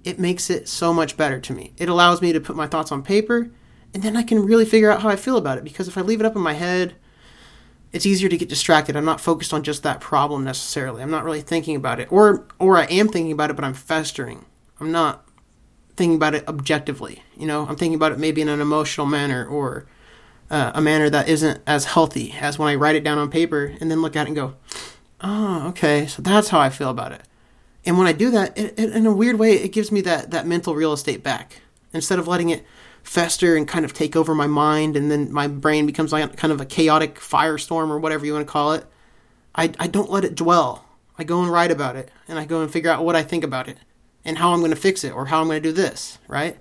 it 0.03 0.19
makes 0.19 0.49
it 0.49 0.69
so 0.69 0.93
much 0.93 1.17
better 1.17 1.39
to 1.39 1.53
me. 1.53 1.73
It 1.77 1.89
allows 1.89 2.21
me 2.21 2.31
to 2.33 2.39
put 2.39 2.55
my 2.55 2.67
thoughts 2.67 2.91
on 2.91 3.03
paper, 3.03 3.49
and 3.93 4.03
then 4.03 4.15
I 4.15 4.23
can 4.23 4.45
really 4.45 4.63
figure 4.63 4.91
out 4.91 5.01
how 5.01 5.09
I 5.09 5.15
feel 5.15 5.37
about 5.37 5.57
it. 5.57 5.63
Because 5.63 5.87
if 5.87 5.97
I 5.97 6.01
leave 6.01 6.19
it 6.19 6.25
up 6.25 6.35
in 6.35 6.41
my 6.41 6.53
head, 6.53 6.95
it's 7.97 8.05
easier 8.05 8.29
to 8.29 8.37
get 8.37 8.47
distracted. 8.47 8.95
I'm 8.95 9.05
not 9.05 9.19
focused 9.19 9.55
on 9.55 9.63
just 9.63 9.81
that 9.81 9.99
problem 9.99 10.43
necessarily. 10.43 11.01
I'm 11.01 11.09
not 11.09 11.23
really 11.23 11.41
thinking 11.41 11.75
about 11.75 11.99
it, 11.99 12.11
or 12.11 12.45
or 12.59 12.77
I 12.77 12.83
am 12.85 13.07
thinking 13.07 13.31
about 13.31 13.49
it, 13.49 13.55
but 13.55 13.65
I'm 13.65 13.73
festering. 13.73 14.45
I'm 14.79 14.91
not 14.91 15.27
thinking 15.95 16.15
about 16.15 16.35
it 16.35 16.47
objectively. 16.47 17.23
You 17.35 17.47
know, 17.47 17.65
I'm 17.67 17.75
thinking 17.75 17.95
about 17.95 18.11
it 18.11 18.19
maybe 18.19 18.39
in 18.39 18.49
an 18.49 18.61
emotional 18.61 19.07
manner 19.07 19.47
or 19.47 19.87
uh, 20.51 20.73
a 20.75 20.81
manner 20.81 21.09
that 21.09 21.27
isn't 21.27 21.59
as 21.65 21.85
healthy 21.85 22.35
as 22.39 22.59
when 22.59 22.69
I 22.69 22.75
write 22.75 22.95
it 22.95 23.03
down 23.03 23.17
on 23.17 23.31
paper 23.31 23.73
and 23.81 23.89
then 23.89 24.03
look 24.03 24.15
at 24.15 24.27
it 24.27 24.27
and 24.27 24.35
go, 24.35 24.53
oh, 25.21 25.69
okay, 25.69 26.05
so 26.05 26.21
that's 26.21 26.49
how 26.49 26.59
I 26.59 26.69
feel 26.69 26.91
about 26.91 27.13
it. 27.13 27.23
And 27.83 27.97
when 27.97 28.05
I 28.05 28.11
do 28.11 28.29
that, 28.29 28.55
it, 28.55 28.77
it, 28.77 28.91
in 28.91 29.07
a 29.07 29.11
weird 29.11 29.39
way, 29.39 29.53
it 29.53 29.69
gives 29.69 29.91
me 29.91 30.01
that, 30.01 30.29
that 30.29 30.45
mental 30.45 30.75
real 30.75 30.93
estate 30.93 31.23
back. 31.23 31.61
Instead 31.93 32.19
of 32.19 32.27
letting 32.27 32.49
it 32.49 32.63
fester 33.07 33.55
and 33.55 33.67
kind 33.67 33.85
of 33.85 33.93
take 33.93 34.15
over 34.15 34.35
my 34.35 34.47
mind 34.47 34.97
and 34.97 35.09
then 35.09 35.31
my 35.31 35.47
brain 35.47 35.85
becomes 35.85 36.11
like 36.11 36.35
kind 36.35 36.51
of 36.51 36.61
a 36.61 36.65
chaotic 36.65 37.15
firestorm 37.15 37.89
or 37.89 37.99
whatever 37.99 38.25
you 38.25 38.33
want 38.33 38.45
to 38.45 38.51
call 38.51 38.73
it, 38.73 38.85
I, 39.55 39.71
I 39.79 39.87
don't 39.87 40.11
let 40.11 40.25
it 40.25 40.35
dwell. 40.35 40.85
I 41.17 41.23
go 41.23 41.41
and 41.41 41.51
write 41.51 41.71
about 41.71 41.95
it 41.95 42.11
and 42.27 42.37
I 42.37 42.45
go 42.45 42.61
and 42.61 42.71
figure 42.71 42.91
out 42.91 43.03
what 43.03 43.15
I 43.15 43.23
think 43.23 43.43
about 43.43 43.67
it 43.67 43.77
and 44.23 44.37
how 44.37 44.53
I'm 44.53 44.59
going 44.59 44.71
to 44.71 44.77
fix 44.77 45.03
it 45.03 45.13
or 45.13 45.25
how 45.25 45.41
I'm 45.41 45.47
going 45.47 45.61
to 45.61 45.69
do 45.69 45.73
this, 45.73 46.19
right? 46.27 46.57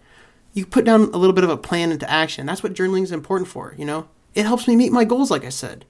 you 0.57 0.65
put 0.65 0.87
down 0.87 1.03
a 1.13 1.19
little 1.19 1.35
bit 1.35 1.45
of 1.45 1.51
a 1.51 1.57
plan 1.59 1.93
into 1.93 2.11
action. 2.11 2.47
That's 2.47 2.63
what 2.63 2.73
journaling 2.73 3.03
is 3.03 3.13
important 3.13 3.47
for, 3.47 3.75
you 3.77 3.85
know? 3.85 4.09
It 4.35 4.47
helps 4.47 4.67
me 4.67 4.75
meet 4.75 4.91
my 4.91 5.05
goals, 5.05 5.31
like 5.31 5.45
I 5.45 5.51
said, 5.51 5.85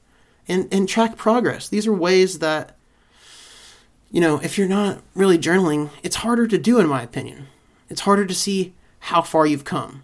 and, 0.48 0.66
and 0.72 0.88
track 0.88 1.16
progress. 1.16 1.68
These 1.68 1.86
are 1.86 1.92
ways 1.92 2.40
that, 2.40 2.76
you 4.10 4.20
know, 4.20 4.40
if 4.40 4.58
you're 4.58 4.66
not 4.66 5.02
really 5.14 5.38
journaling, 5.38 5.90
it's 6.02 6.16
harder 6.16 6.48
to 6.48 6.58
do, 6.58 6.80
in 6.80 6.88
my 6.88 7.00
opinion. 7.02 7.46
It's 7.88 8.00
harder 8.00 8.26
to 8.26 8.34
see 8.34 8.74
how 8.98 9.22
far 9.22 9.46
you've 9.46 9.64
come. 9.64 10.02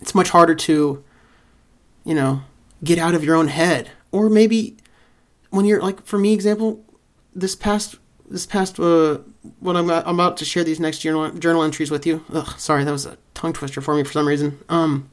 It's 0.00 0.14
much 0.14 0.30
harder 0.30 0.54
to, 0.54 1.04
you 2.04 2.14
know, 2.14 2.42
get 2.82 2.98
out 2.98 3.14
of 3.14 3.24
your 3.24 3.36
own 3.36 3.48
head. 3.48 3.90
Or 4.12 4.30
maybe 4.30 4.76
when 5.50 5.64
you're, 5.66 5.82
like, 5.82 6.04
for 6.04 6.18
me, 6.18 6.32
example, 6.32 6.84
this 7.34 7.54
past 7.56 7.96
this 8.30 8.46
past 8.46 8.78
uh, 8.78 9.18
when 9.60 9.76
I'm, 9.76 9.90
I'm 9.90 10.14
about 10.14 10.36
to 10.38 10.44
share 10.44 10.64
these 10.64 10.80
next 10.80 10.98
journal 10.98 11.30
journal 11.32 11.62
entries 11.62 11.90
with 11.90 12.06
you. 12.06 12.24
Ugh, 12.32 12.58
sorry, 12.58 12.84
that 12.84 12.92
was 12.92 13.06
a 13.06 13.16
tongue 13.34 13.52
twister 13.52 13.80
for 13.80 13.94
me 13.94 14.04
for 14.04 14.12
some 14.12 14.28
reason. 14.28 14.58
Um, 14.68 15.10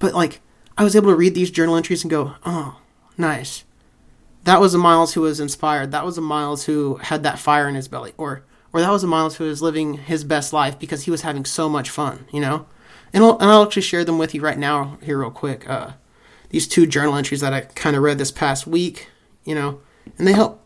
but 0.00 0.14
like 0.14 0.40
I 0.76 0.84
was 0.84 0.96
able 0.96 1.10
to 1.10 1.16
read 1.16 1.34
these 1.34 1.50
journal 1.50 1.76
entries 1.76 2.02
and 2.02 2.10
go, 2.10 2.34
oh, 2.44 2.80
nice. 3.16 3.64
That 4.44 4.60
was 4.60 4.74
a 4.74 4.78
Miles 4.78 5.14
who 5.14 5.22
was 5.22 5.40
inspired. 5.40 5.92
That 5.92 6.04
was 6.04 6.18
a 6.18 6.20
Miles 6.20 6.64
who 6.64 6.96
had 6.96 7.22
that 7.22 7.38
fire 7.38 7.68
in 7.68 7.76
his 7.76 7.88
belly, 7.88 8.12
or 8.18 8.42
or 8.72 8.80
that 8.80 8.90
was 8.90 9.04
a 9.04 9.06
Miles 9.06 9.36
who 9.36 9.44
was 9.44 9.62
living 9.62 9.94
his 9.94 10.24
best 10.24 10.52
life 10.52 10.78
because 10.78 11.04
he 11.04 11.10
was 11.10 11.22
having 11.22 11.44
so 11.44 11.68
much 11.68 11.88
fun, 11.88 12.26
you 12.32 12.40
know. 12.40 12.66
And 13.14 13.24
I'll, 13.24 13.38
and 13.38 13.50
I'll 13.50 13.62
actually 13.62 13.82
share 13.82 14.04
them 14.04 14.18
with 14.18 14.34
you 14.34 14.42
right 14.42 14.58
now 14.58 14.98
here 15.02 15.18
real 15.18 15.30
quick. 15.30 15.68
Uh, 15.68 15.92
these 16.50 16.68
two 16.68 16.86
journal 16.86 17.14
entries 17.14 17.40
that 17.40 17.54
I 17.54 17.62
kind 17.62 17.96
of 17.96 18.02
read 18.02 18.18
this 18.18 18.30
past 18.30 18.66
week, 18.66 19.08
you 19.44 19.54
know, 19.54 19.80
and 20.18 20.28
they 20.28 20.32
help 20.32 20.64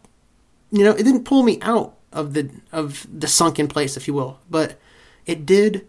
you 0.70 0.84
know, 0.84 0.92
it 0.92 1.02
didn't 1.02 1.24
pull 1.24 1.42
me 1.42 1.58
out 1.62 1.96
of 2.12 2.34
the 2.34 2.50
of 2.72 3.06
the 3.12 3.28
sunken 3.28 3.68
place, 3.68 3.96
if 3.96 4.06
you 4.06 4.14
will, 4.14 4.38
but 4.50 4.78
it 5.26 5.46
did 5.46 5.86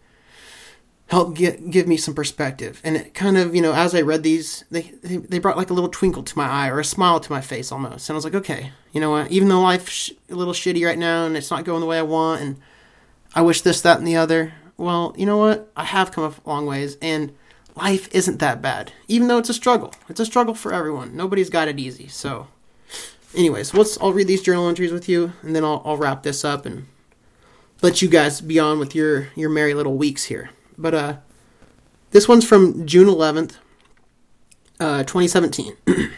help 1.08 1.36
get, 1.36 1.72
give 1.72 1.88
me 1.88 1.98
some 1.98 2.13
perspective. 2.13 2.80
And 2.84 2.95
it 2.95 3.13
kind 3.15 3.36
of, 3.36 3.56
you 3.56 3.63
know, 3.63 3.74
as 3.74 3.95
I 3.95 4.02
read 4.02 4.22
these, 4.22 4.63
they, 4.69 4.91
they, 5.02 5.39
brought 5.39 5.58
like 5.58 5.72
a 5.72 5.74
little 5.74 5.89
twinkle 5.89 6.22
to 6.22 6.38
my 6.38 6.48
eye 6.48 6.69
or 6.69 6.80
a 6.80 6.86
smile 6.86 7.19
to 7.19 7.32
my 7.32 7.41
face 7.41 7.72
almost. 7.72 8.08
And 8.08 8.13
I 8.13 8.17
was 8.17 8.26
like, 8.26 8.36
okay, 8.36 8.74
you 8.91 9.02
know 9.02 9.10
what? 9.10 9.32
Even 9.32 9.50
though 9.50 9.60
life's 9.60 10.12
a 10.30 10.36
little 10.36 10.54
shitty 10.54 10.86
right 10.86 11.00
now 11.00 11.26
and 11.26 11.36
it's 11.36 11.50
not 11.50 11.65
going 11.65 11.80
the 11.80 11.88
way 11.88 11.98
I 11.98 12.04
want, 12.04 12.41
and 12.43 12.58
I 13.34 13.41
wish 13.41 13.62
this, 13.62 13.82
that, 13.82 13.98
and 13.98 14.06
the 14.06 14.17
other, 14.17 14.54
well, 14.79 15.13
you 15.17 15.25
know 15.25 15.37
what? 15.37 15.69
I 15.75 15.83
have 15.83 16.11
come 16.11 16.23
a 16.23 16.49
long 16.49 16.65
ways, 16.65 16.97
and 17.01 17.35
life 17.75 18.07
isn't 18.13 18.39
that 18.39 18.61
bad. 18.61 18.93
Even 19.09 19.27
though 19.27 19.37
it's 19.37 19.49
a 19.49 19.53
struggle, 19.53 19.93
it's 20.07 20.21
a 20.21 20.25
struggle 20.25 20.55
for 20.55 20.73
everyone. 20.73 21.15
Nobody's 21.15 21.49
got 21.49 21.67
it 21.67 21.79
easy. 21.79 22.07
So, 22.07 22.47
anyways, 23.35 23.73
let's. 23.73 23.99
I'll 23.99 24.13
read 24.13 24.27
these 24.27 24.41
journal 24.41 24.69
entries 24.69 24.93
with 24.93 25.09
you, 25.09 25.33
and 25.41 25.53
then 25.53 25.65
I'll, 25.65 25.81
I'll 25.83 25.97
wrap 25.97 26.23
this 26.23 26.45
up 26.45 26.65
and 26.65 26.87
let 27.81 28.01
you 28.01 28.07
guys 28.07 28.39
be 28.39 28.57
on 28.57 28.79
with 28.79 28.95
your 28.95 29.27
your 29.35 29.49
merry 29.49 29.73
little 29.73 29.97
weeks 29.97 30.23
here. 30.25 30.51
But 30.77 30.93
uh, 30.93 31.17
this 32.11 32.29
one's 32.29 32.47
from 32.47 32.87
June 32.87 33.07
11th, 33.07 33.57
uh, 34.79 35.03
2017. 35.03 35.75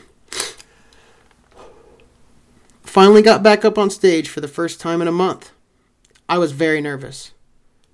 Finally 2.83 3.23
got 3.23 3.41
back 3.41 3.65
up 3.65 3.79
on 3.79 3.89
stage 3.89 4.29
for 4.29 4.39
the 4.39 4.47
first 4.47 4.79
time 4.79 5.01
in 5.01 5.07
a 5.07 5.11
month. 5.11 5.51
I 6.29 6.37
was 6.37 6.51
very 6.51 6.79
nervous. 6.79 7.31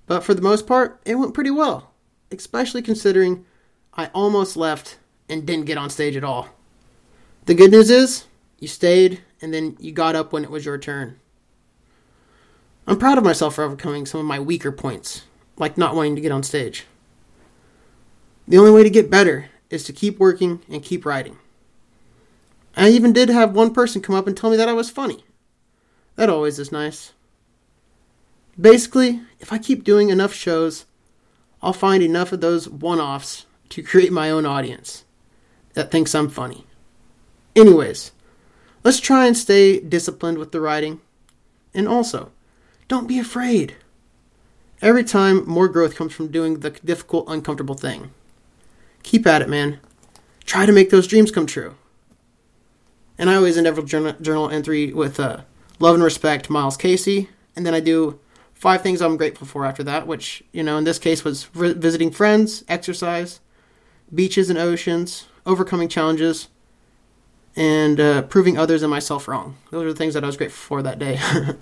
But 0.08 0.24
for 0.24 0.34
the 0.34 0.42
most 0.42 0.66
part, 0.66 1.00
it 1.04 1.14
went 1.14 1.34
pretty 1.34 1.50
well, 1.50 1.92
especially 2.32 2.82
considering 2.82 3.44
I 3.94 4.06
almost 4.14 4.56
left 4.56 4.98
and 5.28 5.46
didn't 5.46 5.66
get 5.66 5.78
on 5.78 5.90
stage 5.90 6.16
at 6.16 6.24
all. 6.24 6.48
The 7.44 7.54
good 7.54 7.70
news 7.70 7.90
is, 7.90 8.24
you 8.58 8.66
stayed 8.66 9.22
and 9.40 9.54
then 9.54 9.76
you 9.78 9.92
got 9.92 10.16
up 10.16 10.32
when 10.32 10.44
it 10.44 10.50
was 10.50 10.64
your 10.64 10.78
turn. 10.78 11.20
I'm 12.86 12.98
proud 12.98 13.18
of 13.18 13.24
myself 13.24 13.54
for 13.54 13.64
overcoming 13.64 14.06
some 14.06 14.20
of 14.20 14.26
my 14.26 14.40
weaker 14.40 14.72
points 14.72 15.24
like 15.58 15.76
not 15.76 15.94
wanting 15.94 16.16
to 16.16 16.22
get 16.22 16.32
on 16.32 16.42
stage. 16.42 16.86
The 18.46 18.56
only 18.56 18.70
way 18.70 18.82
to 18.82 18.90
get 18.90 19.10
better 19.10 19.50
is 19.68 19.84
to 19.84 19.92
keep 19.92 20.18
working 20.18 20.62
and 20.70 20.82
keep 20.82 21.04
writing. 21.04 21.36
I 22.76 22.88
even 22.88 23.12
did 23.12 23.28
have 23.28 23.54
one 23.54 23.74
person 23.74 24.00
come 24.00 24.14
up 24.14 24.26
and 24.26 24.34
tell 24.34 24.50
me 24.50 24.56
that 24.56 24.68
I 24.68 24.72
was 24.72 24.88
funny. 24.88 25.24
That 26.16 26.30
always 26.30 26.58
is 26.58 26.72
nice. 26.72 27.12
Basically, 28.58 29.20
if 29.40 29.52
I 29.52 29.58
keep 29.58 29.84
doing 29.84 30.10
enough 30.10 30.32
shows, 30.32 30.86
I'll 31.62 31.72
find 31.72 32.02
enough 32.02 32.32
of 32.32 32.40
those 32.40 32.68
one 32.68 33.00
offs 33.00 33.46
to 33.70 33.82
create 33.82 34.12
my 34.12 34.30
own 34.30 34.46
audience 34.46 35.04
that 35.74 35.90
thinks 35.90 36.14
I'm 36.14 36.28
funny. 36.28 36.66
Anyways, 37.54 38.12
let's 38.84 39.00
try 39.00 39.26
and 39.26 39.36
stay 39.36 39.80
disciplined 39.80 40.38
with 40.38 40.52
the 40.52 40.60
writing. 40.60 41.00
And 41.74 41.88
also, 41.88 42.32
don't 42.86 43.08
be 43.08 43.18
afraid. 43.18 43.76
Every 44.80 45.04
time, 45.04 45.48
more 45.48 45.68
growth 45.68 45.96
comes 45.96 46.12
from 46.12 46.28
doing 46.28 46.60
the 46.60 46.70
difficult, 46.70 47.26
uncomfortable 47.28 47.74
thing. 47.74 48.10
Keep 49.02 49.26
at 49.26 49.42
it, 49.42 49.48
man. 49.48 49.80
Try 50.44 50.66
to 50.66 50.72
make 50.72 50.90
those 50.90 51.06
dreams 51.06 51.30
come 51.30 51.46
true. 51.46 51.74
And 53.18 53.28
I 53.28 53.34
always 53.34 53.58
end 53.58 53.66
every 53.66 53.84
journal, 53.84 54.14
journal 54.20 54.48
entry 54.48 54.92
with 54.92 55.18
uh, 55.18 55.40
love 55.80 55.94
and 55.94 56.04
respect, 56.04 56.48
Miles 56.48 56.76
Casey. 56.76 57.28
And 57.56 57.66
then 57.66 57.74
I 57.74 57.80
do 57.80 58.20
five 58.58 58.82
things 58.82 59.00
I'm 59.00 59.16
grateful 59.16 59.46
for 59.46 59.64
after 59.64 59.82
that, 59.84 60.06
which, 60.06 60.42
you 60.52 60.62
know, 60.62 60.76
in 60.78 60.84
this 60.84 60.98
case 60.98 61.24
was 61.24 61.44
visiting 61.44 62.10
friends, 62.10 62.64
exercise, 62.68 63.40
beaches 64.14 64.50
and 64.50 64.58
oceans, 64.58 65.26
overcoming 65.46 65.88
challenges, 65.88 66.48
and 67.56 67.98
uh, 67.98 68.22
proving 68.22 68.58
others 68.58 68.82
and 68.82 68.90
myself 68.90 69.28
wrong. 69.28 69.56
Those 69.70 69.84
are 69.84 69.92
the 69.92 69.98
things 69.98 70.14
that 70.14 70.24
I 70.24 70.26
was 70.26 70.36
grateful 70.36 70.76
for 70.76 70.82
that 70.82 70.98
day. 70.98 71.18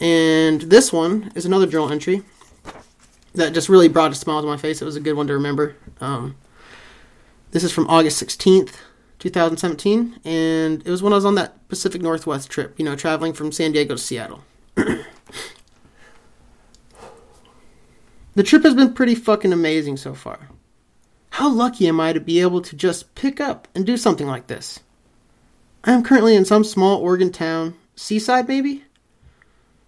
And 0.00 0.62
this 0.62 0.92
one 0.92 1.32
is 1.34 1.46
another 1.46 1.66
journal 1.66 1.90
entry 1.90 2.22
that 3.34 3.52
just 3.52 3.68
really 3.68 3.88
brought 3.88 4.12
a 4.12 4.14
smile 4.14 4.40
to 4.40 4.46
my 4.46 4.56
face. 4.56 4.82
It 4.82 4.84
was 4.84 4.96
a 4.96 5.00
good 5.00 5.14
one 5.14 5.26
to 5.28 5.34
remember. 5.34 5.76
Um, 6.00 6.36
this 7.52 7.64
is 7.64 7.72
from 7.72 7.86
August 7.88 8.22
16th, 8.22 8.74
2017, 9.18 10.20
and 10.24 10.86
it 10.86 10.90
was 10.90 11.02
when 11.02 11.12
I 11.12 11.16
was 11.16 11.24
on 11.24 11.36
that 11.36 11.68
Pacific 11.68 12.02
Northwest 12.02 12.50
trip, 12.50 12.74
you 12.78 12.84
know, 12.84 12.96
traveling 12.96 13.32
from 13.32 13.52
San 13.52 13.72
Diego 13.72 13.94
to 13.94 14.00
Seattle. 14.00 14.44
the 18.34 18.42
trip 18.42 18.62
has 18.64 18.74
been 18.74 18.94
pretty 18.94 19.14
fucking 19.14 19.52
amazing 19.52 19.96
so 19.96 20.14
far. 20.14 20.48
How 21.30 21.50
lucky 21.50 21.88
am 21.88 22.00
I 22.00 22.12
to 22.12 22.20
be 22.20 22.40
able 22.40 22.60
to 22.62 22.76
just 22.76 23.14
pick 23.14 23.40
up 23.40 23.66
and 23.74 23.84
do 23.84 23.96
something 23.96 24.26
like 24.26 24.46
this? 24.46 24.80
I 25.82 25.92
am 25.92 26.02
currently 26.02 26.34
in 26.34 26.44
some 26.44 26.64
small 26.64 27.00
Oregon 27.00 27.30
town, 27.30 27.74
seaside 27.96 28.48
maybe, 28.48 28.84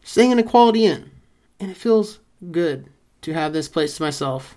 staying 0.03 0.33
in 0.33 0.39
a 0.39 0.43
quality 0.43 0.85
inn, 0.85 1.11
and 1.59 1.71
it 1.71 1.77
feels 1.77 2.19
good 2.51 2.89
to 3.23 3.33
have 3.33 3.53
this 3.53 3.69
place 3.69 3.97
to 3.97 4.03
myself 4.03 4.57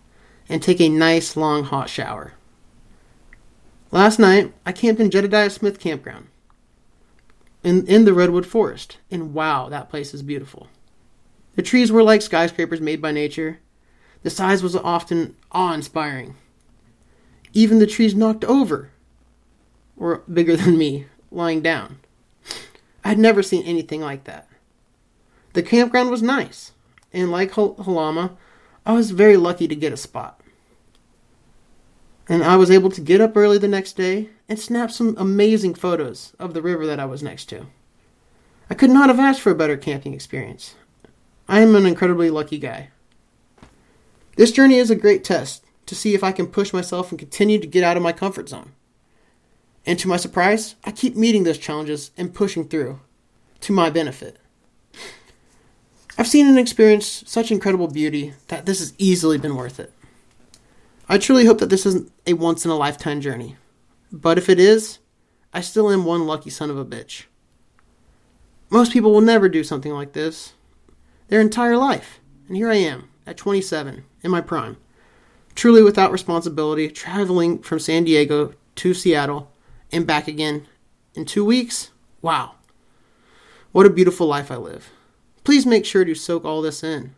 and 0.50 0.62
take 0.62 0.82
a 0.82 0.90
nice 0.90 1.38
long 1.38 1.64
hot 1.64 1.90
shower. 1.90 2.34
Last 3.92 4.20
night, 4.20 4.54
I 4.66 4.72
camped 4.72 5.02
in 5.02 5.10
Jedediah 5.10 5.50
Smith 5.50 5.80
Campground 5.80 6.28
in, 7.64 7.88
in 7.88 8.06
the 8.06 8.14
Redwood 8.14 8.46
Forest, 8.46 8.98
and 9.10 9.34
wow, 9.34 9.70
that 9.70 9.90
place 9.90 10.14
is 10.14 10.22
beautiful. 10.22 10.68
The 11.56 11.62
trees 11.62 11.92
were 11.92 12.04
like 12.04 12.22
skyscrapers 12.22 12.82
made 12.82 13.02
by 13.02 13.12
nature. 13.12 13.60
The 14.24 14.30
size 14.30 14.62
was 14.62 14.76
often 14.76 15.36
awe 15.52 15.74
inspiring. 15.74 16.36
Even 17.54 17.80
the 17.80 17.88
trees 17.88 18.16
knocked 18.16 18.44
over 18.46 18.92
were 19.96 20.24
bigger 20.32 20.56
than 20.56 20.78
me, 20.78 21.08
lying 21.32 21.62
down. 21.62 22.00
I 23.04 23.10
had 23.10 23.20
never 23.20 23.42
seen 23.42 23.64
anything 23.64 24.02
like 24.02 24.26
that. 24.26 24.48
The 25.54 25.64
campground 25.64 26.10
was 26.10 26.22
nice, 26.22 26.74
and 27.12 27.32
like 27.32 27.52
Halama, 27.52 28.36
I 28.86 28.94
was 28.94 29.12
very 29.12 29.38
lucky 29.38 29.68
to 29.68 29.76
get 29.76 29.94
a 29.94 29.98
spot. 29.98 30.42
And 32.28 32.44
I 32.44 32.56
was 32.58 32.70
able 32.70 32.92
to 32.92 33.02
get 33.02 33.22
up 33.22 33.36
early 33.36 33.58
the 33.58 33.68
next 33.68 33.94
day 33.94 34.30
and 34.48 34.60
snap 34.60 34.92
some 34.92 35.16
amazing 35.18 35.74
photos 35.74 36.34
of 36.38 36.54
the 36.54 36.62
river 36.62 36.86
that 36.86 37.00
I 37.00 37.06
was 37.06 37.24
next 37.24 37.46
to. 37.46 37.66
I 38.70 38.76
could 38.76 38.92
not 38.92 39.10
have 39.10 39.20
asked 39.20 39.42
for 39.42 39.52
a 39.52 39.56
better 39.56 39.78
camping 39.78 40.14
experience. 40.14 40.76
I 41.48 41.62
am 41.62 41.76
an 41.76 41.88
incredibly 41.88 42.30
lucky 42.30 42.60
guy. 42.60 42.90
This 44.40 44.54
journey 44.54 44.76
is 44.76 44.90
a 44.90 44.96
great 44.96 45.26
test 45.26 45.66
to 45.86 45.94
see 45.94 46.14
if 46.14 46.24
I 46.24 46.32
can 46.32 46.48
push 46.48 46.72
myself 46.72 47.10
and 47.10 47.20
continue 47.20 47.60
to 47.60 47.68
get 47.68 47.84
out 47.84 47.98
of 47.98 48.04
my 48.04 48.14
comfort 48.14 48.48
zone. 48.48 48.72
And 49.86 50.00
to 50.00 50.08
my 50.08 50.16
surprise, 50.16 50.76
I 50.86 50.92
keep 50.92 51.18
meeting 51.18 51.44
those 51.44 51.58
challenges 51.58 52.12
and 52.16 52.34
pushing 52.34 52.66
through 52.66 53.02
to 53.60 53.74
my 53.74 53.90
benefit. 53.90 54.38
I've 56.18 56.30
seen 56.30 56.48
and 56.48 56.58
experienced 56.58 57.28
such 57.28 57.52
incredible 57.52 57.90
beauty 57.90 58.34
that 58.48 58.66
this 58.66 58.80
has 58.80 58.94
easily 58.98 59.38
been 59.38 59.58
worth 59.58 59.78
it. 59.78 59.92
I 61.10 61.18
truly 61.18 61.46
hope 61.46 61.58
that 61.58 61.70
this 61.70 61.86
isn't 61.86 62.10
a 62.26 62.32
once 62.32 62.64
in 62.64 62.72
a 62.72 62.78
lifetime 62.78 63.20
journey. 63.20 63.58
But 64.10 64.38
if 64.38 64.48
it 64.48 64.58
is, 64.58 65.00
I 65.54 65.60
still 65.60 65.92
am 65.92 66.06
one 66.06 66.26
lucky 66.26 66.50
son 66.50 66.70
of 66.70 66.78
a 66.78 66.86
bitch. 66.86 67.26
Most 68.70 68.94
people 68.94 69.12
will 69.12 69.20
never 69.20 69.50
do 69.50 69.66
something 69.66 69.92
like 69.92 70.14
this 70.14 70.54
their 71.28 71.42
entire 71.42 71.76
life. 71.76 72.22
And 72.48 72.56
here 72.56 72.72
I 72.72 72.76
am, 72.76 73.10
at 73.30 73.38
27, 73.38 74.04
in 74.24 74.32
my 74.32 74.42
prime, 74.42 74.76
truly 75.54 75.84
without 75.84 76.12
responsibility, 76.12 76.90
traveling 76.90 77.60
from 77.60 77.78
San 77.78 78.04
Diego 78.04 78.54
to 78.76 78.94
Seattle 78.96 79.52
and 79.92 80.08
back 80.08 80.28
again 80.28 80.68
in 81.14 81.26
two 81.26 81.46
weeks. 81.46 81.92
Wow. 82.24 82.56
What 83.72 83.86
a 83.86 83.92
beautiful 83.92 84.26
life 84.26 84.50
I 84.50 84.56
live. 84.56 84.90
Please 85.44 85.66
make 85.66 85.86
sure 85.86 86.04
to 86.04 86.16
soak 86.16 86.44
all 86.44 86.64
this 86.64 86.84
in. 86.84 87.14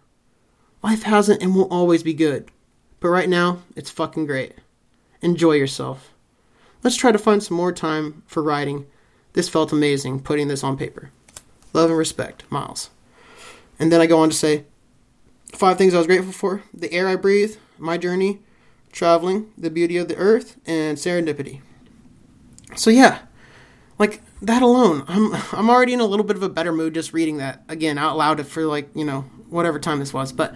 Life 0.84 1.04
hasn't 1.04 1.42
and 1.42 1.56
won't 1.56 1.72
always 1.72 2.04
be 2.04 2.14
good, 2.14 2.52
but 3.00 3.10
right 3.10 3.30
now, 3.30 3.60
it's 3.78 3.90
fucking 3.90 4.26
great. 4.26 4.56
Enjoy 5.22 5.54
yourself. 5.54 6.14
Let's 6.84 6.98
try 6.98 7.14
to 7.14 7.18
find 7.18 7.42
some 7.42 7.56
more 7.56 7.72
time 7.72 8.24
for 8.28 8.44
writing. 8.44 8.86
This 9.32 9.48
felt 9.48 9.72
amazing 9.72 10.22
putting 10.24 10.50
this 10.50 10.64
on 10.64 10.76
paper. 10.76 11.12
Love 11.72 11.90
and 11.90 11.98
respect, 11.98 12.44
Miles. 12.52 12.90
And 13.80 13.92
then 13.92 14.02
I 14.02 14.08
go 14.08 14.20
on 14.20 14.30
to 14.30 14.36
say 14.36 14.66
five 15.54 15.78
things 15.78 15.94
I 15.94 15.98
was 15.98 16.08
grateful 16.08 16.34
for 16.34 16.64
the 16.74 16.92
air 16.92 17.08
I 17.08 17.16
breathe, 17.16 17.58
my 17.78 17.98
journey, 17.98 18.40
traveling, 18.92 19.52
the 19.58 19.70
beauty 19.70 19.98
of 19.98 20.08
the 20.08 20.16
earth, 20.16 20.58
and 20.66 20.98
serendipity. 20.98 21.62
So, 22.76 22.90
yeah, 22.90 23.20
like 24.00 24.22
that 24.42 24.62
alone, 24.62 25.04
I'm 25.08 25.34
I'm 25.52 25.70
already 25.70 25.94
in 25.94 26.00
a 26.00 26.06
little 26.06 26.26
bit 26.26 26.36
of 26.36 26.44
a 26.44 26.50
better 26.50 26.72
mood 26.72 26.94
just 26.94 27.14
reading 27.14 27.38
that 27.38 27.64
again 27.70 27.98
out 27.98 28.18
loud 28.18 28.46
for 28.48 28.66
like 28.66 28.90
you 28.96 29.06
know 29.06 29.22
whatever 29.50 29.80
time 29.80 30.00
this 30.00 30.14
was. 30.14 30.32
But 30.32 30.56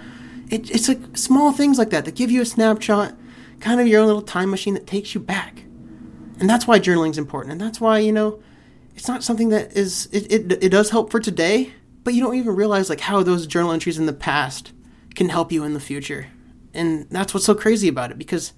it, 0.50 0.70
it's 0.72 0.88
like 0.88 1.18
small 1.18 1.52
things 1.52 1.78
like 1.78 1.90
that 1.92 2.06
that 2.06 2.16
give 2.16 2.32
you 2.32 2.42
a 2.42 2.46
snapshot, 2.46 3.16
kind 3.60 3.80
of 3.80 3.88
your 3.88 4.02
own 4.02 4.08
little 4.08 4.22
time 4.22 4.50
machine 4.50 4.74
that 4.74 4.88
takes 4.88 5.14
you 5.14 5.22
back, 5.22 5.64
and 6.40 6.50
that's 6.50 6.68
why 6.68 6.80
journaling 6.80 7.12
is 7.12 7.18
important, 7.18 7.52
and 7.52 7.62
that's 7.62 7.82
why 7.82 8.00
you 8.00 8.12
know 8.12 8.42
it's 8.96 9.08
not 9.08 9.24
something 9.24 9.50
that 9.50 9.74
is 9.74 10.08
it, 10.12 10.32
it 10.32 10.64
it 10.64 10.70
does 10.70 10.90
help 10.90 11.12
for 11.12 11.20
today, 11.20 11.74
but 12.04 12.14
you 12.14 12.22
don't 12.22 12.36
even 12.36 12.56
realize 12.56 12.90
like 12.90 13.02
how 13.02 13.22
those 13.24 13.46
journal 13.46 13.72
entries 13.72 13.98
in 13.98 14.06
the 14.06 14.14
past 14.14 14.72
can 15.15 15.30
help 15.30 15.51
you 15.51 15.63
in 15.63 15.73
the 15.73 15.80
future, 15.80 16.28
and 16.73 17.08
that's 17.10 17.34
what's 17.34 17.45
so 17.45 17.56
crazy 17.56 17.88
about 17.88 18.12
it 18.12 18.17
because 18.17 18.54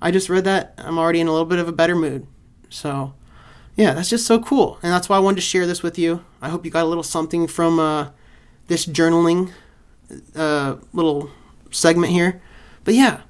I 0.00 0.10
just 0.10 0.28
read 0.28 0.44
that 0.44 0.74
I'm 0.78 0.98
already 0.98 1.20
in 1.20 1.26
a 1.26 1.32
little 1.32 1.46
bit 1.46 1.58
of 1.58 1.68
a 1.68 1.72
better 1.72 1.96
mood, 1.96 2.26
so 2.68 3.14
yeah, 3.76 3.92
that's 3.92 4.08
just 4.08 4.26
so 4.26 4.40
cool. 4.40 4.78
And 4.82 4.90
that's 4.92 5.08
why 5.08 5.16
I 5.16 5.20
wanted 5.20 5.36
to 5.36 5.42
share 5.42 5.66
this 5.66 5.82
with 5.82 5.98
you. 5.98 6.24
I 6.40 6.48
hope 6.48 6.64
you 6.64 6.70
got 6.70 6.84
a 6.84 6.88
little 6.88 7.02
something 7.02 7.46
from 7.46 7.78
uh, 7.78 8.10
this 8.68 8.86
journaling 8.86 9.52
uh, 10.34 10.76
little 10.92 11.30
segment 11.70 12.12
here. 12.12 12.40
But 12.84 12.94
yeah, 12.94 13.22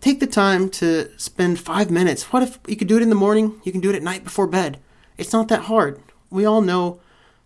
take 0.00 0.20
the 0.20 0.26
time 0.26 0.70
to 0.70 1.10
spend 1.18 1.58
five 1.58 1.90
minutes. 1.90 2.32
What 2.32 2.44
if 2.44 2.58
you 2.68 2.76
could 2.76 2.88
do 2.88 2.96
it 2.96 3.02
in 3.02 3.08
the 3.08 3.16
morning? 3.16 3.60
You 3.64 3.72
can 3.72 3.80
do 3.80 3.90
it 3.90 3.96
at 3.96 4.02
night 4.02 4.22
before 4.22 4.46
bed. 4.46 4.78
It's 5.16 5.32
not 5.32 5.48
that 5.48 5.62
hard. 5.62 6.00
We 6.30 6.44
all 6.44 6.60
know 6.60 7.00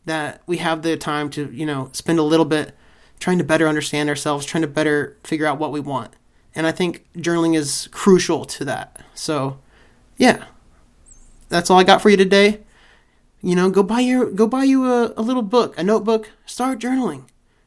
that 0.04 0.42
we 0.46 0.58
have 0.58 0.82
the 0.82 0.96
time 0.96 1.30
to, 1.30 1.50
you 1.52 1.64
know, 1.64 1.88
spend 1.92 2.18
a 2.18 2.22
little 2.22 2.44
bit 2.44 2.76
trying 3.22 3.38
to 3.38 3.44
better 3.44 3.68
understand 3.68 4.08
ourselves, 4.08 4.44
trying 4.44 4.62
to 4.62 4.68
better 4.68 5.16
figure 5.22 5.46
out 5.46 5.56
what 5.56 5.70
we 5.70 5.78
want. 5.78 6.12
And 6.56 6.66
I 6.66 6.72
think 6.72 7.06
journaling 7.16 7.56
is 7.56 7.88
crucial 7.92 8.44
to 8.46 8.64
that. 8.64 9.00
So, 9.14 9.60
yeah. 10.16 10.46
That's 11.48 11.70
all 11.70 11.78
I 11.78 11.84
got 11.84 12.02
for 12.02 12.10
you 12.10 12.16
today. 12.16 12.62
You 13.40 13.54
know, 13.54 13.70
go 13.70 13.84
buy 13.84 14.00
your 14.00 14.28
go 14.28 14.48
buy 14.48 14.64
you 14.64 14.86
a, 14.86 15.12
a 15.16 15.22
little 15.22 15.42
book, 15.42 15.78
a 15.78 15.84
notebook, 15.84 16.30
start 16.46 16.80
journaling. 16.80 17.24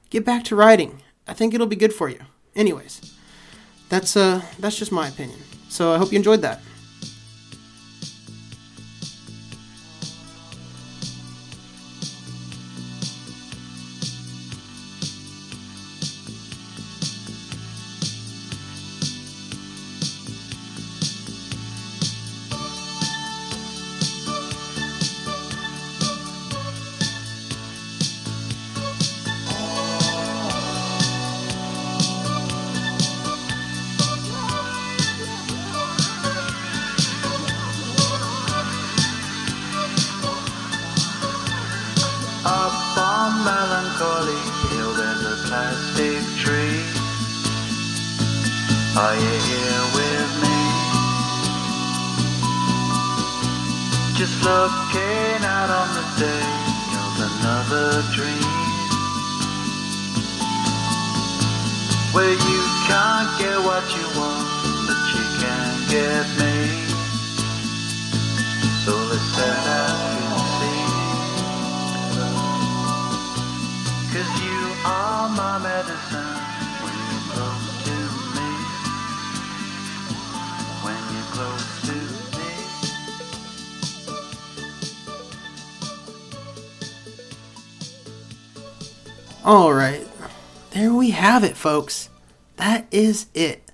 Get 0.09 0.25
back 0.25 0.43
to 0.45 0.57
writing. 0.57 1.01
I 1.25 1.33
think 1.33 1.53
it'll 1.53 1.67
be 1.67 1.75
good 1.77 1.93
for 1.93 2.09
you. 2.09 2.19
Anyways, 2.55 3.15
that's 3.87 4.17
uh 4.17 4.41
that's 4.59 4.77
just 4.77 4.91
my 4.91 5.07
opinion. 5.07 5.39
So 5.69 5.93
I 5.93 5.97
hope 5.97 6.11
you 6.11 6.17
enjoyed 6.17 6.41
that. 6.41 6.61
What 63.85 63.93
you 63.97 64.07
want, 64.19 64.47
but 64.87 64.97
you 65.13 65.23
can't 65.41 65.81
get 65.89 66.25
me. 66.39 66.55
So 68.83 68.93
and 68.97 70.41
see. 70.57 70.81
Cause 74.11 74.31
you 74.41 74.61
are 74.85 75.29
my 75.29 75.55
medicine 75.59 76.37
when 76.81 76.95
you're 77.09 77.27
close 77.33 77.67
to 77.85 77.97
me. 78.35 78.49
When 80.81 81.01
you're 81.13 81.31
close 81.35 81.69
to 81.85 81.97
me. 82.37 82.51
All 89.43 89.73
right. 89.73 90.07
There 90.71 90.93
we 90.93 91.11
have 91.11 91.43
it, 91.43 91.55
folks. 91.55 92.09
That 92.57 92.87
is 92.89 93.27
it 93.35 93.64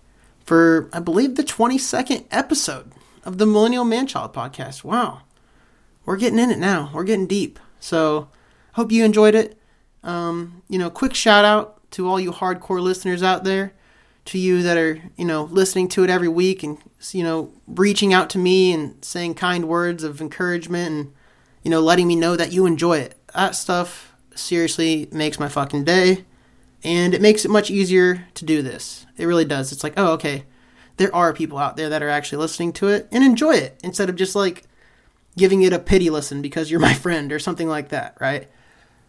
for, 0.43 0.89
I 0.91 0.99
believe, 0.99 1.35
the 1.35 1.43
22nd 1.43 2.25
episode 2.31 2.91
of 3.23 3.37
the 3.37 3.45
Millennial 3.45 3.85
Manchild 3.85 4.33
podcast. 4.33 4.83
Wow. 4.83 5.21
We're 6.05 6.17
getting 6.17 6.39
in 6.39 6.51
it 6.51 6.59
now. 6.59 6.89
We're 6.93 7.03
getting 7.03 7.27
deep. 7.27 7.59
So, 7.79 8.29
hope 8.73 8.91
you 8.91 9.03
enjoyed 9.05 9.35
it. 9.35 9.57
Um, 10.03 10.63
you 10.67 10.79
know, 10.79 10.89
quick 10.89 11.13
shout 11.13 11.45
out 11.45 11.79
to 11.91 12.07
all 12.07 12.19
you 12.19 12.31
hardcore 12.31 12.81
listeners 12.81 13.21
out 13.21 13.43
there, 13.43 13.73
to 14.25 14.37
you 14.37 14.63
that 14.63 14.77
are, 14.77 15.01
you 15.17 15.25
know, 15.25 15.43
listening 15.43 15.87
to 15.89 16.03
it 16.03 16.09
every 16.09 16.27
week 16.27 16.63
and, 16.63 16.77
you 17.11 17.23
know, 17.23 17.51
reaching 17.67 18.13
out 18.13 18.29
to 18.31 18.37
me 18.37 18.71
and 18.71 19.03
saying 19.03 19.35
kind 19.35 19.67
words 19.67 20.03
of 20.03 20.21
encouragement 20.21 20.91
and, 20.91 21.13
you 21.63 21.69
know, 21.69 21.81
letting 21.81 22.07
me 22.07 22.15
know 22.15 22.35
that 22.35 22.51
you 22.51 22.65
enjoy 22.65 22.97
it. 22.97 23.15
That 23.35 23.55
stuff 23.55 24.15
seriously 24.35 25.07
makes 25.11 25.39
my 25.39 25.49
fucking 25.49 25.83
day. 25.83 26.25
And 26.83 27.13
it 27.13 27.21
makes 27.21 27.45
it 27.45 27.51
much 27.51 27.69
easier 27.69 28.25
to 28.33 28.45
do 28.45 28.61
this. 28.61 29.05
It 29.17 29.25
really 29.25 29.45
does. 29.45 29.71
It's 29.71 29.83
like, 29.83 29.93
oh, 29.97 30.13
okay, 30.13 30.45
there 30.97 31.13
are 31.15 31.33
people 31.33 31.57
out 31.57 31.77
there 31.77 31.89
that 31.89 32.03
are 32.03 32.09
actually 32.09 32.39
listening 32.39 32.73
to 32.73 32.87
it 32.87 33.07
and 33.11 33.23
enjoy 33.23 33.55
it 33.55 33.79
instead 33.83 34.09
of 34.09 34.15
just 34.15 34.35
like 34.35 34.63
giving 35.37 35.61
it 35.61 35.73
a 35.73 35.79
pity 35.79 36.09
listen 36.09 36.41
because 36.41 36.69
you're 36.69 36.79
my 36.91 36.93
friend 36.93 37.31
or 37.31 37.39
something 37.39 37.67
like 37.67 37.89
that, 37.89 38.17
right? 38.19 38.49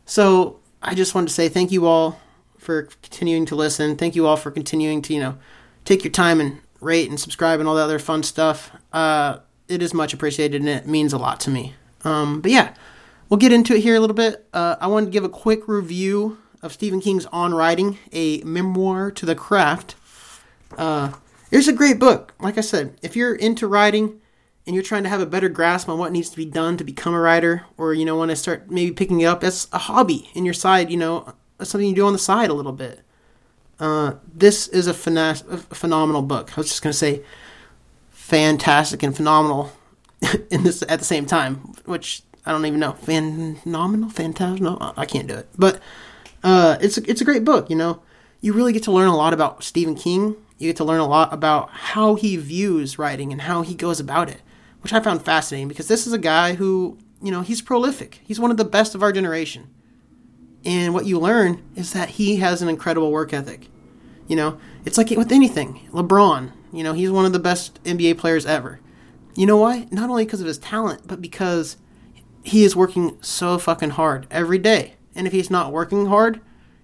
So 0.05 0.61
I 0.83 0.95
just 0.95 1.15
wanted 1.15 1.29
to 1.29 1.35
say 1.35 1.49
thank 1.49 1.73
you 1.73 1.87
all 1.87 2.21
for 2.59 2.85
continuing 3.03 3.47
to 3.47 3.57
listen. 3.57 3.97
Thank 3.97 4.15
you 4.15 4.27
all 4.27 4.37
for 4.37 4.51
continuing 4.51 5.03
to, 5.03 5.15
you 5.15 5.21
know, 5.21 5.39
take 5.85 6.05
your 6.05 6.13
time 6.13 6.41
and 6.41 6.61
rate 6.81 7.09
and 7.09 7.19
subscribe 7.19 7.61
and 7.61 7.69
all 7.69 7.75
the 7.75 7.83
other 7.83 7.99
fun 7.99 8.23
stuff. 8.23 8.73
Uh, 8.93 9.39
it 9.69 9.83
is 9.83 9.95
much 9.95 10.13
appreciated 10.13 10.61
and 10.61 10.69
it 10.69 10.87
means 10.87 11.13
a 11.13 11.19
lot 11.19 11.41
to 11.41 11.51
me. 11.51 11.75
Um, 12.05 12.41
but 12.41 12.51
yeah, 12.51 12.75
we'll 13.29 13.39
get 13.39 13.53
into 13.53 13.75
it 13.75 13.81
here 13.81 13.97
a 13.97 14.01
little 14.01 14.15
bit. 14.15 14.47
Uh, 14.53 14.77
I 14.81 14.87
wanted 14.89 15.07
to 15.07 15.13
give 15.13 15.25
a 15.25 15.29
quick 15.29 15.67
review 15.69 16.39
of 16.63 16.73
Stephen 16.73 17.01
King's 17.01 17.27
On 17.27 17.53
Writing, 17.53 17.99
a 18.13 18.41
memoir 18.43 19.11
to 19.11 19.27
the 19.27 19.35
craft. 19.35 19.97
Uh, 20.79 21.13
it's 21.51 21.69
a 21.69 21.73
great 21.73 21.99
book. 21.99 22.35
Like 22.41 22.57
I 22.57 22.63
said, 22.63 22.97
if 23.03 23.17
you're 23.17 23.35
into 23.35 23.67
writing 23.67 24.21
and 24.67 24.75
you're 24.75 24.85
trying 24.85 25.03
to 25.03 25.09
have 25.09 25.21
a 25.21 25.27
better 25.27 25.49
grasp 25.49 25.89
on 25.89 25.99
what 25.99 26.13
needs 26.13 26.31
to 26.31 26.37
be 26.37 26.45
done 26.45 26.77
to 26.77 26.85
become 26.85 27.15
a 27.15 27.21
writer, 27.21 27.65
or 27.77 27.93
you 27.93 28.05
know, 28.05 28.17
want 28.17 28.31
to 28.31 28.37
start 28.37 28.71
maybe 28.71 28.93
picking 28.93 29.21
it 29.21 29.27
up 29.27 29.43
as 29.43 29.67
a 29.73 29.79
hobby 29.79 30.31
in 30.35 30.45
your 30.45 30.55
side, 30.55 30.91
you 30.91 30.97
know, 30.97 31.35
something 31.61 31.89
you 31.89 31.95
do 31.95 32.07
on 32.07 32.13
the 32.13 32.19
side 32.19 32.49
a 32.49 32.55
little 32.55 32.73
bit. 32.73 33.01
Uh, 33.81 34.15
this 34.33 34.69
is 34.69 34.87
a, 34.87 34.95
phena- 34.95 35.43
a 35.51 35.57
phenomenal 35.75 36.23
book. 36.23 36.57
I 36.57 36.61
was 36.61 36.69
just 36.69 36.83
gonna 36.83 36.93
say 36.93 37.23
fantastic 38.11 39.03
and 39.03 39.15
phenomenal 39.15 39.73
in 40.51 40.63
this 40.63 40.83
at 40.89 41.01
the 41.01 41.05
same 41.05 41.27
time, 41.27 41.57
which 41.85 42.23
I 42.47 42.53
don't 42.53 42.65
even 42.65 42.79
know. 42.79 42.93
Phenomenal, 42.93 44.09
fantastic. 44.11 44.63
No, 44.63 44.95
I 44.97 45.05
can't 45.05 45.27
do 45.27 45.35
it. 45.35 45.49
But 45.59 45.81
uh, 46.43 46.77
it's 46.81 46.99
a, 46.99 47.11
it's 47.11 47.21
a 47.21 47.25
great 47.25 47.45
book. 47.45 47.71
You 47.71 47.77
know, 47.77 48.03
you 48.41 48.53
really 48.53 48.73
get 48.73 48.83
to 48.85 48.93
learn 48.93 49.09
a 49.09 49.17
lot 49.17 49.33
about 49.33 49.65
Stephen 49.65 49.95
King. 49.95 50.37
You 50.59 50.69
get 50.69 50.77
to 50.77 50.85
learn 50.85 51.01
a 51.01 51.09
lot 51.09 51.33
about 51.33 51.71
how 51.71 52.15
he 52.15 52.37
views 52.37 52.99
writing 52.99 53.33
and 53.33 53.43
how 53.43 53.63
he 53.63 53.75
goes 53.75 54.01
about 54.01 54.29
it, 54.29 54.43
which 54.81 54.93
I 54.93 55.01
found 55.01 55.25
fascinating 55.25 55.69
because 55.69 55.89
this 55.89 56.07
is 56.07 56.13
a 56.13 56.19
guy 56.19 56.55
who, 56.55 56.99
you 57.23 57.31
know, 57.31 57.41
he's 57.43 57.63
prolific. 57.63 58.21
He's 58.25 58.41
one 58.41 58.51
of 58.51 58.57
the 58.57 58.65
best 58.65 58.95
of 58.95 59.03
our 59.03 59.13
generation. 59.13 59.71
And 60.65 60.95
what 60.95 61.07
you 61.07 61.19
learn 61.19 61.63
is 61.75 61.93
that 61.93 62.11
he 62.11 62.37
has 62.37 62.63
an 62.63 62.69
incredible 62.69 63.11
work 63.11 63.33
ethic. 63.33 63.69
You 64.29 64.37
know, 64.37 64.59
it's 64.85 64.97
like 64.97 65.11
with 65.11 65.33
anything. 65.33 65.89
LeBron, 65.93 66.53
you 66.73 66.85
know, 66.85 66.93
he's 66.93 67.11
one 67.11 67.27
of 67.27 67.33
the 67.33 67.39
best 67.39 67.83
NBA 67.85 68.19
players 68.19 68.47
ever. 68.47 68.81
You 69.35 69.47
know 69.47 69.57
why? 69.57 69.89
Not 69.91 70.11
only 70.11 70.25
because 70.25 70.41
of 70.41 70.47
his 70.47 70.59
talent, 70.59 71.07
but 71.07 71.21
because 71.21 71.77
he 72.45 72.65
is 72.65 72.77
working 72.77 73.19
so 73.21 73.59
fucking 73.59 73.91
hard 73.91 74.27
every 74.31 74.59
day. 74.59 74.95
And 75.15 75.27
if 75.27 75.33
he's 75.33 75.51
not 75.51 75.73
working 75.73 76.07
hard, 76.07 76.41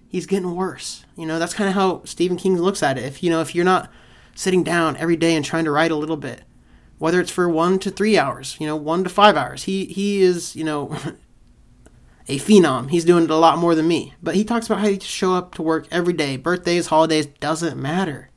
he's 0.07 0.25
getting 0.25 0.55
worse. 0.55 1.05
You 1.15 1.25
know, 1.25 1.39
that's 1.39 1.53
kind 1.53 1.69
of 1.69 1.75
how 1.75 2.03
Stephen 2.05 2.37
King 2.37 2.57
looks 2.57 2.83
at 2.83 2.97
it. 2.97 3.05
If 3.05 3.23
you 3.23 3.29
know, 3.29 3.41
if 3.41 3.55
you're 3.55 3.65
not 3.65 3.89
sitting 4.35 4.63
down 4.63 4.97
every 4.97 5.15
day 5.15 5.35
and 5.35 5.43
trying 5.43 5.65
to 5.65 5.71
write 5.71 5.91
a 5.91 5.95
little 5.95 6.17
bit, 6.17 6.43
whether 6.97 7.19
it's 7.19 7.31
for 7.31 7.49
one 7.49 7.79
to 7.79 7.91
three 7.91 8.17
hours, 8.17 8.57
you 8.59 8.67
know, 8.67 8.75
one 8.75 9.03
to 9.03 9.09
five 9.09 9.35
hours, 9.35 9.63
he 9.63 9.85
he 9.85 10.21
is, 10.21 10.55
you 10.55 10.63
know, 10.63 10.95
a 12.27 12.37
phenom. 12.37 12.89
He's 12.89 13.05
doing 13.05 13.23
it 13.23 13.31
a 13.31 13.35
lot 13.35 13.57
more 13.57 13.75
than 13.75 13.87
me. 13.87 14.13
But 14.21 14.35
he 14.35 14.43
talks 14.43 14.67
about 14.67 14.79
how 14.79 14.87
you 14.87 14.99
show 14.99 15.33
up 15.33 15.55
to 15.55 15.61
work 15.61 15.87
every 15.91 16.13
day, 16.13 16.37
birthdays, 16.37 16.87
holidays, 16.87 17.25
doesn't 17.25 17.81
matter. 17.81 18.29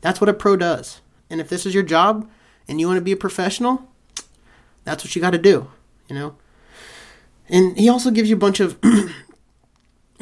That's 0.00 0.20
what 0.20 0.30
a 0.30 0.34
pro 0.34 0.56
does. 0.56 1.00
And 1.28 1.40
if 1.40 1.48
this 1.48 1.66
is 1.66 1.74
your 1.74 1.82
job 1.82 2.30
and 2.68 2.80
you 2.80 2.86
want 2.86 2.98
to 2.98 3.04
be 3.04 3.12
a 3.12 3.16
professional, 3.16 3.88
that's 4.84 5.04
what 5.04 5.14
you 5.14 5.22
got 5.22 5.30
to 5.30 5.38
do, 5.38 5.70
you 6.08 6.14
know. 6.14 6.36
And 7.48 7.76
he 7.76 7.88
also 7.88 8.10
gives 8.10 8.28
you 8.30 8.36
a 8.36 8.38
bunch 8.38 8.60
of 8.60 8.78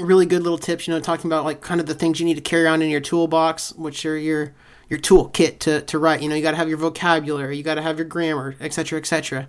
really 0.01 0.27
good 0.27 0.43
little 0.43 0.59
tips, 0.59 0.87
you 0.87 0.95
know, 0.95 1.01
talking 1.01 1.29
about 1.29 1.45
like 1.45 1.61
kind 1.61 1.81
of 1.81 1.87
the 1.87 1.95
things 1.95 2.21
you 2.21 2.27
need 2.27 2.35
to 2.35 2.41
carry 2.41 2.67
on 2.67 2.83
in 2.83 2.91
your 2.91 3.01
toolbox, 3.01 3.73
which 3.73 4.05
are 4.07 4.17
your 4.17 4.55
your 4.89 4.99
toolkit 4.99 5.61
to, 5.61 5.83
to 5.83 5.99
write. 5.99 6.21
You 6.21 6.29
know, 6.29 6.35
you 6.35 6.43
got 6.43 6.51
to 6.51 6.57
have 6.57 6.69
your 6.69 6.79
vocabulary, 6.79 7.57
you 7.57 7.63
got 7.63 7.77
to 7.77 7.83
have 7.83 7.97
your 7.97 8.07
grammar, 8.07 8.57
etc., 8.61 8.99
etc. 8.99 9.49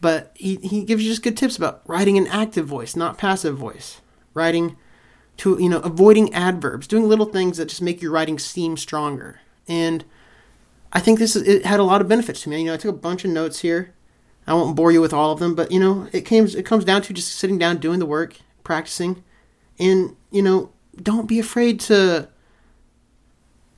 But 0.00 0.30
he, 0.34 0.56
he 0.56 0.84
gives 0.84 1.02
you 1.02 1.10
just 1.10 1.22
good 1.22 1.36
tips 1.36 1.56
about 1.56 1.82
writing 1.86 2.16
an 2.16 2.26
active 2.28 2.66
voice, 2.66 2.94
not 2.94 3.18
passive 3.18 3.56
voice. 3.56 4.00
Writing 4.32 4.76
to, 5.38 5.58
you 5.60 5.68
know, 5.68 5.80
avoiding 5.80 6.32
adverbs, 6.32 6.86
doing 6.86 7.08
little 7.08 7.26
things 7.26 7.56
that 7.56 7.68
just 7.68 7.82
make 7.82 8.00
your 8.00 8.12
writing 8.12 8.38
seem 8.38 8.76
stronger. 8.76 9.40
And 9.66 10.04
I 10.92 11.00
think 11.00 11.18
this 11.18 11.34
is, 11.34 11.42
it 11.42 11.64
had 11.64 11.80
a 11.80 11.84
lot 11.84 12.00
of 12.00 12.08
benefits 12.08 12.42
to 12.42 12.48
me. 12.48 12.60
You 12.60 12.66
know, 12.66 12.74
I 12.74 12.78
took 12.78 12.94
a 12.94 12.98
bunch 12.98 13.24
of 13.24 13.30
notes 13.30 13.60
here. 13.60 13.94
I 14.46 14.54
won't 14.54 14.76
bore 14.76 14.92
you 14.92 15.00
with 15.00 15.12
all 15.12 15.32
of 15.32 15.40
them, 15.40 15.54
but 15.54 15.72
you 15.72 15.80
know, 15.80 16.08
it 16.12 16.20
comes 16.20 16.54
it 16.54 16.62
comes 16.62 16.84
down 16.84 17.02
to 17.02 17.12
just 17.12 17.34
sitting 17.34 17.58
down, 17.58 17.78
doing 17.78 17.98
the 17.98 18.06
work, 18.06 18.36
practicing, 18.62 19.24
and 19.78 20.16
you 20.30 20.42
know, 20.42 20.70
don't 21.00 21.28
be 21.28 21.38
afraid 21.38 21.80
to 21.80 22.28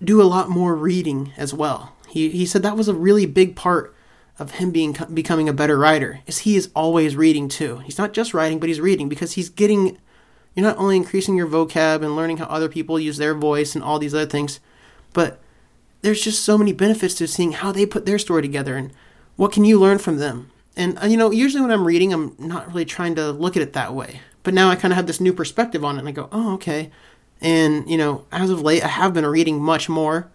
do 0.02 0.22
a 0.22 0.24
lot 0.24 0.48
more 0.48 0.74
reading 0.74 1.32
as 1.37 1.52
well. 1.52 1.94
He 2.08 2.30
he 2.30 2.46
said 2.46 2.62
that 2.62 2.76
was 2.76 2.88
a 2.88 2.94
really 2.94 3.26
big 3.26 3.56
part 3.56 3.94
of 4.38 4.52
him 4.52 4.70
being 4.70 4.96
becoming 5.12 5.48
a 5.48 5.52
better 5.52 5.78
writer. 5.78 6.20
Is 6.26 6.38
he 6.38 6.56
is 6.56 6.70
always 6.74 7.16
reading 7.16 7.48
too. 7.48 7.78
He's 7.78 7.98
not 7.98 8.12
just 8.12 8.34
writing, 8.34 8.58
but 8.58 8.68
he's 8.68 8.80
reading 8.80 9.08
because 9.08 9.32
he's 9.32 9.48
getting 9.48 9.98
you're 10.54 10.66
not 10.66 10.78
only 10.78 10.96
increasing 10.96 11.37
your 11.37 11.46
vocab 11.46 12.02
and 12.02 12.16
learning 12.16 12.38
how 12.38 12.46
other 12.46 12.68
people 12.68 12.98
use 12.98 13.16
their 13.16 13.34
voice 13.34 13.74
and 13.74 13.84
all 13.84 13.98
these 13.98 14.14
other 14.14 14.26
things, 14.26 14.61
but 15.12 15.40
there's 16.02 16.22
just 16.22 16.44
so 16.44 16.56
many 16.56 16.72
benefits 16.72 17.14
to 17.14 17.26
seeing 17.28 17.52
how 17.52 17.72
they 17.72 17.87
put 17.87 18.06
their 18.06 18.18
story 18.18 18.42
together 18.42 18.76
and 18.76 18.92
what 19.37 19.52
can 19.52 19.64
you 19.64 19.78
learn 19.78 19.98
from 19.98 20.18
them. 20.18 20.50
And 20.76 20.98
uh, 21.02 21.06
you 21.06 21.16
know, 21.16 21.30
usually 21.30 21.61
when 21.61 21.70
I'm 21.70 21.87
reading, 21.87 22.12
I'm 22.12 22.34
not 22.38 22.68
really 22.68 22.84
trying 22.84 23.14
to 23.16 23.30
look 23.30 23.56
at 23.56 23.62
it 23.62 23.72
that 23.74 23.94
way. 23.94 24.20
But 24.48 24.54
now 24.54 24.70
I 24.70 24.76
kind 24.76 24.92
of 24.92 24.96
have 24.96 25.06
this 25.06 25.20
new 25.20 25.34
perspective 25.34 25.84
on 25.84 25.96
it, 25.96 25.98
and 25.98 26.08
I 26.08 26.12
go, 26.12 26.30
"Oh, 26.32 26.54
okay." 26.54 26.90
And 27.38 27.87
you 27.88 27.98
know, 27.98 28.24
as 28.32 28.48
of 28.48 28.62
late, 28.62 28.82
I 28.82 28.88
have 28.88 29.12
been 29.12 29.26
reading 29.26 29.61
much 29.61 29.90
more, 29.90 30.30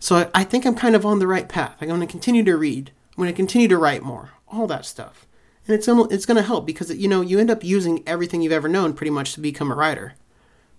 so 0.00 0.16
I, 0.16 0.40
I 0.40 0.42
think 0.42 0.66
I'm 0.66 0.74
kind 0.74 0.96
of 0.96 1.06
on 1.06 1.20
the 1.20 1.28
right 1.28 1.48
path. 1.48 1.76
I'm 1.80 1.86
going 1.86 2.00
to 2.00 2.06
continue 2.06 2.42
to 2.42 2.56
read. 2.56 2.90
I'm 3.10 3.22
going 3.22 3.32
to 3.32 3.36
continue 3.36 3.68
to 3.68 3.78
write 3.78 4.02
more. 4.02 4.30
All 4.48 4.66
that 4.66 4.84
stuff 4.84 5.26
and 5.66 5.74
it's 5.74 5.88
it's 5.88 6.26
going 6.26 6.36
to 6.36 6.42
help 6.42 6.66
because 6.66 6.94
you 6.94 7.08
know 7.08 7.20
you 7.20 7.38
end 7.38 7.50
up 7.50 7.62
using 7.62 8.02
everything 8.06 8.42
you've 8.42 8.52
ever 8.52 8.68
known 8.68 8.92
pretty 8.92 9.10
much 9.10 9.32
to 9.34 9.40
become 9.40 9.70
a 9.70 9.74
writer 9.74 10.14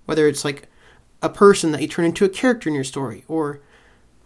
whether 0.05 0.27
it's 0.27 0.43
like 0.43 0.67
a 1.21 1.29
person 1.29 1.71
that 1.71 1.81
you 1.81 1.87
turn 1.87 2.05
into 2.05 2.25
a 2.25 2.29
character 2.29 2.69
in 2.69 2.75
your 2.75 2.83
story 2.83 3.23
or 3.27 3.61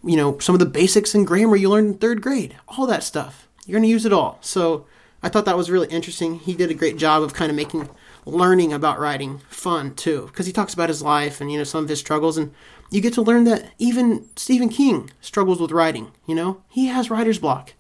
you 0.04 0.16
know 0.16 0.40
some 0.40 0.56
of 0.56 0.60
the 0.60 0.66
basics 0.66 1.14
in 1.14 1.26
grammar 1.26 1.56
you 1.56 1.70
learned 1.70 1.94
in 1.94 1.98
third 1.98 2.22
grade 2.22 2.56
all 2.68 2.88
that 2.88 3.04
stuff 3.04 3.48
you're 3.66 3.76
going 3.80 3.84
to 3.84 3.90
use 3.90 4.06
it 4.06 4.14
all 4.14 4.40
so 4.42 4.86
i 5.22 5.30
thought 5.30 5.46
that 5.46 5.58
was 5.58 5.70
really 5.70 5.88
interesting 5.90 6.40
he 6.40 6.54
did 6.54 6.72
a 6.72 6.76
great 6.76 6.98
job 6.98 7.22
of 7.22 7.34
kind 7.34 7.50
of 7.50 7.56
making 7.56 7.90
learning 8.28 8.74
about 8.74 9.00
writing 9.00 9.40
fun 9.50 9.94
too 9.96 10.28
because 10.28 10.46
he 10.46 10.52
talks 10.52 10.74
about 10.74 10.90
his 10.90 11.02
life 11.02 11.40
and 11.42 11.52
you 11.52 11.58
know 11.58 11.64
some 11.64 11.84
of 11.84 11.90
his 11.90 12.00
struggles 12.00 12.38
and 12.38 12.54
you 12.90 13.02
get 13.02 13.14
to 13.14 13.22
learn 13.22 13.44
that 13.44 13.72
even 13.80 14.28
stephen 14.36 14.70
king 14.70 15.10
struggles 15.22 15.60
with 15.60 15.72
writing 15.72 16.12
you 16.26 16.36
know 16.36 16.62
he 16.70 16.88
has 16.88 17.10
writer's 17.10 17.40
block 17.40 17.74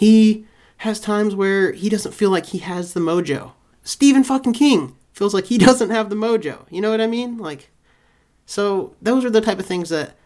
he 0.00 0.46
has 0.80 0.98
times 0.98 1.34
where 1.34 1.72
he 1.72 1.90
doesn't 1.90 2.12
feel 2.12 2.30
like 2.30 2.46
he 2.46 2.58
has 2.58 2.94
the 2.94 3.00
mojo. 3.00 3.52
Stephen 3.82 4.24
fucking 4.24 4.54
King 4.54 4.96
feels 5.12 5.34
like 5.34 5.44
he 5.44 5.58
doesn't 5.66 5.90
have 5.90 6.08
the 6.08 6.16
mojo. 6.16 6.64
You 6.70 6.80
know 6.80 6.90
what 6.90 7.02
I 7.02 7.06
mean? 7.06 7.36
Like, 7.36 7.68
so 8.46 8.94
those 9.02 9.22
are 9.22 9.30
the 9.30 9.42
type 9.42 9.58
of 9.58 9.66
things 9.66 9.90
that 9.90 10.16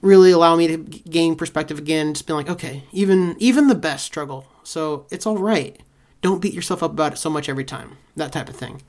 really 0.00 0.32
allow 0.32 0.56
me 0.56 0.66
to 0.66 0.76
gain 0.76 1.36
perspective 1.36 1.78
again. 1.78 2.14
Just 2.14 2.26
being 2.26 2.36
like, 2.36 2.50
okay, 2.50 2.82
even 2.90 3.36
even 3.38 3.68
the 3.68 3.76
best 3.76 4.06
struggle, 4.06 4.48
so 4.64 5.06
it's 5.08 5.24
all 5.24 5.38
right. 5.38 5.80
Don't 6.22 6.40
beat 6.40 6.54
yourself 6.54 6.82
up 6.82 6.92
about 6.92 7.12
it 7.12 7.16
so 7.16 7.30
much 7.30 7.48
every 7.48 7.64
time. 7.64 7.96
That 8.16 8.32
type 8.32 8.48
of 8.48 8.56
thing, 8.56 8.82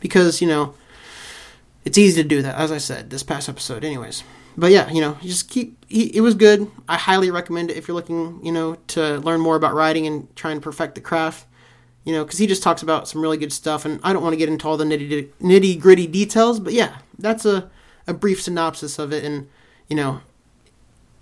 because 0.00 0.40
you 0.40 0.48
know, 0.48 0.74
it's 1.84 1.98
easy 1.98 2.22
to 2.22 2.28
do 2.28 2.42
that. 2.42 2.56
As 2.56 2.72
I 2.72 2.78
said 2.78 3.10
this 3.10 3.22
past 3.22 3.48
episode, 3.48 3.84
anyways 3.84 4.22
but 4.58 4.72
yeah, 4.72 4.90
you 4.90 5.00
know, 5.00 5.16
just 5.22 5.48
keep. 5.48 5.78
It 5.88 6.20
was 6.20 6.34
good. 6.34 6.68
I 6.88 6.96
highly 6.96 7.30
recommend 7.30 7.70
it 7.70 7.76
if 7.76 7.86
you're 7.86 7.94
looking, 7.94 8.44
you 8.44 8.50
know, 8.50 8.76
to 8.88 9.18
learn 9.18 9.40
more 9.40 9.54
about 9.54 9.72
writing 9.72 10.04
and 10.06 10.34
try 10.34 10.50
and 10.50 10.60
perfect 10.60 10.96
the 10.96 11.00
craft. 11.00 11.46
You 12.04 12.12
know, 12.12 12.24
because 12.24 12.40
he 12.40 12.46
just 12.48 12.62
talks 12.62 12.82
about 12.82 13.06
some 13.06 13.22
really 13.22 13.36
good 13.36 13.52
stuff, 13.52 13.84
and 13.84 14.00
I 14.02 14.12
don't 14.12 14.22
want 14.22 14.32
to 14.32 14.36
get 14.36 14.48
into 14.48 14.66
all 14.66 14.76
the 14.76 14.84
nitty 14.84 15.28
nitty 15.40 15.80
gritty 15.80 16.08
details, 16.08 16.58
but 16.58 16.72
yeah, 16.72 16.98
that's 17.18 17.46
a 17.46 17.70
a 18.08 18.14
brief 18.14 18.42
synopsis 18.42 18.98
of 18.98 19.12
it, 19.12 19.24
and 19.24 19.48
you 19.88 19.94
know, 19.94 20.22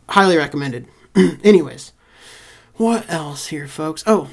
highly 0.08 0.38
recommended. 0.38 0.86
Anyways, 1.44 1.92
what 2.76 3.04
else 3.10 3.48
here, 3.48 3.68
folks? 3.68 4.02
Oh, 4.06 4.30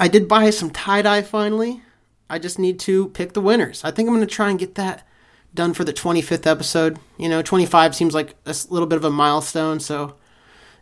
I 0.00 0.08
did 0.08 0.26
buy 0.26 0.48
some 0.48 0.70
tie 0.70 1.02
dye 1.02 1.20
finally. 1.20 1.82
I 2.30 2.38
just 2.38 2.58
need 2.58 2.80
to 2.80 3.08
pick 3.08 3.34
the 3.34 3.40
winners. 3.40 3.84
I 3.84 3.90
think 3.90 4.08
I'm 4.08 4.14
going 4.14 4.26
to 4.26 4.34
try 4.34 4.48
and 4.48 4.58
get 4.58 4.76
that 4.76 5.06
done 5.54 5.74
for 5.74 5.84
the 5.84 5.92
25th 5.92 6.46
episode. 6.46 6.98
You 7.18 7.28
know, 7.28 7.42
25 7.42 7.94
seems 7.94 8.14
like 8.14 8.34
a 8.46 8.54
little 8.70 8.86
bit 8.86 8.96
of 8.96 9.04
a 9.04 9.10
milestone, 9.10 9.78
so 9.78 10.16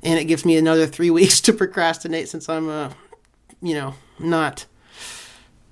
and 0.05 0.21
it 0.21 0.27
gives 0.27 0.45
me 0.45 0.57
another 0.57 0.87
3 0.87 1.11
weeks 1.19 1.41
to 1.43 1.53
procrastinate 1.53 2.29
since 2.29 2.49
I'm 2.49 2.69
uh 2.69 2.93
you 3.61 3.75
know, 3.75 3.95
not 4.21 4.67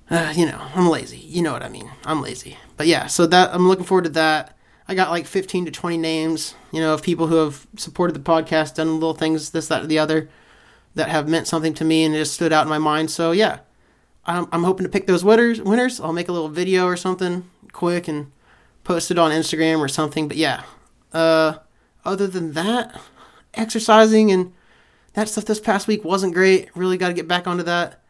uh, 0.09 0.33
you 0.35 0.45
know, 0.45 0.61
I'm 0.75 0.89
lazy. 0.89 1.17
You 1.17 1.41
know 1.41 1.53
what 1.53 1.63
I 1.63 1.69
mean? 1.69 1.89
I'm 2.05 2.21
lazy. 2.21 2.57
But 2.75 2.87
yeah, 2.87 3.07
so 3.07 3.25
that 3.27 3.53
I'm 3.53 3.67
looking 3.67 3.85
forward 3.85 4.05
to 4.05 4.09
that. 4.11 4.57
I 4.89 4.95
got 4.95 5.09
like 5.09 5.25
15 5.25 5.65
to 5.65 5.71
20 5.71 5.97
names, 5.97 6.55
you 6.71 6.79
know, 6.79 6.93
of 6.93 7.01
people 7.01 7.27
who 7.27 7.35
have 7.35 7.67
supported 7.75 8.13
the 8.13 8.21
podcast, 8.21 8.75
done 8.75 8.93
little 8.93 9.13
things, 9.13 9.49
this, 9.49 9.67
that, 9.67 9.83
or 9.83 9.87
the 9.87 9.99
other, 9.99 10.29
that 10.97 11.09
have 11.09 11.27
meant 11.27 11.47
something 11.47 11.73
to 11.75 11.85
me 11.85 12.03
and 12.03 12.13
it 12.13 12.19
just 12.19 12.33
stood 12.33 12.53
out 12.53 12.63
in 12.63 12.69
my 12.69 12.77
mind. 12.77 13.09
So 13.09 13.31
yeah, 13.31 13.59
I'm, 14.25 14.47
I'm 14.51 14.63
hoping 14.63 14.85
to 14.85 14.91
pick 14.91 15.07
those 15.07 15.23
winners. 15.23 15.61
Winners. 15.61 15.99
I'll 15.99 16.13
make 16.13 16.27
a 16.27 16.33
little 16.33 16.49
video 16.49 16.85
or 16.85 16.97
something 16.97 17.49
quick 17.71 18.07
and 18.07 18.31
post 18.83 19.11
it 19.11 19.17
on 19.17 19.31
Instagram 19.31 19.79
or 19.79 19.87
something. 19.87 20.27
But 20.27 20.37
yeah, 20.37 20.63
uh, 21.13 21.55
other 22.03 22.27
than 22.27 22.53
that, 22.53 22.99
exercising 23.53 24.31
and 24.31 24.53
that 25.13 25.29
stuff 25.29 25.45
this 25.45 25.59
past 25.59 25.87
week 25.87 26.03
wasn't 26.03 26.33
great. 26.33 26.69
Really 26.75 26.97
got 26.97 27.07
to 27.07 27.13
get 27.13 27.27
back 27.27 27.47
onto 27.47 27.63
that. 27.63 28.01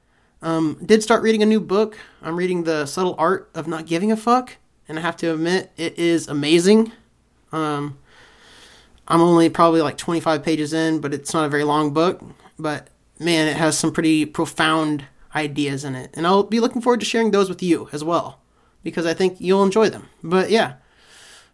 Um, 0.42 0.78
did 0.86 1.02
start 1.02 1.24
reading 1.24 1.42
a 1.42 1.46
new 1.48 1.60
book. 1.60 1.98
I'm 2.22 2.36
reading 2.36 2.64
The 2.64 2.86
Subtle 2.86 3.16
Art 3.18 3.50
of 3.56 3.68
Not 3.68 3.86
Giving 3.86 4.12
a 4.12 4.18
Fuck, 4.18 4.58
and 4.88 5.00
I 5.00 5.02
have 5.02 5.18
to 5.18 5.34
admit, 5.34 5.72
it 5.78 5.98
is 5.98 6.28
amazing. 6.28 6.92
Um, 7.52 7.98
I'm 9.08 9.22
only 9.22 9.50
probably 9.50 9.82
like 9.82 9.98
25 9.98 10.44
pages 10.44 10.74
in, 10.74 11.00
but 11.00 11.14
it's 11.14 11.34
not 11.34 11.46
a 11.46 11.50
very 11.50 11.64
long 11.64 11.92
book. 11.92 12.22
But 12.60 12.90
man, 13.20 13.48
it 13.48 13.58
has 13.58 13.78
some 13.78 13.92
pretty 13.92 14.26
profound 14.26 15.06
ideas 15.36 15.84
in 15.84 15.96
it, 15.96 16.12
and 16.14 16.26
I'll 16.26 16.44
be 16.44 16.60
looking 16.60 16.82
forward 16.82 17.00
to 17.02 17.06
sharing 17.06 17.32
those 17.32 17.50
with 17.50 17.62
you 17.62 17.90
as 17.92 18.04
well 18.04 18.40
because 18.84 19.06
I 19.06 19.14
think 19.14 19.40
you'll 19.40 19.64
enjoy 19.64 19.90
them. 19.90 20.10
But 20.24 20.50
yeah, 20.50 20.76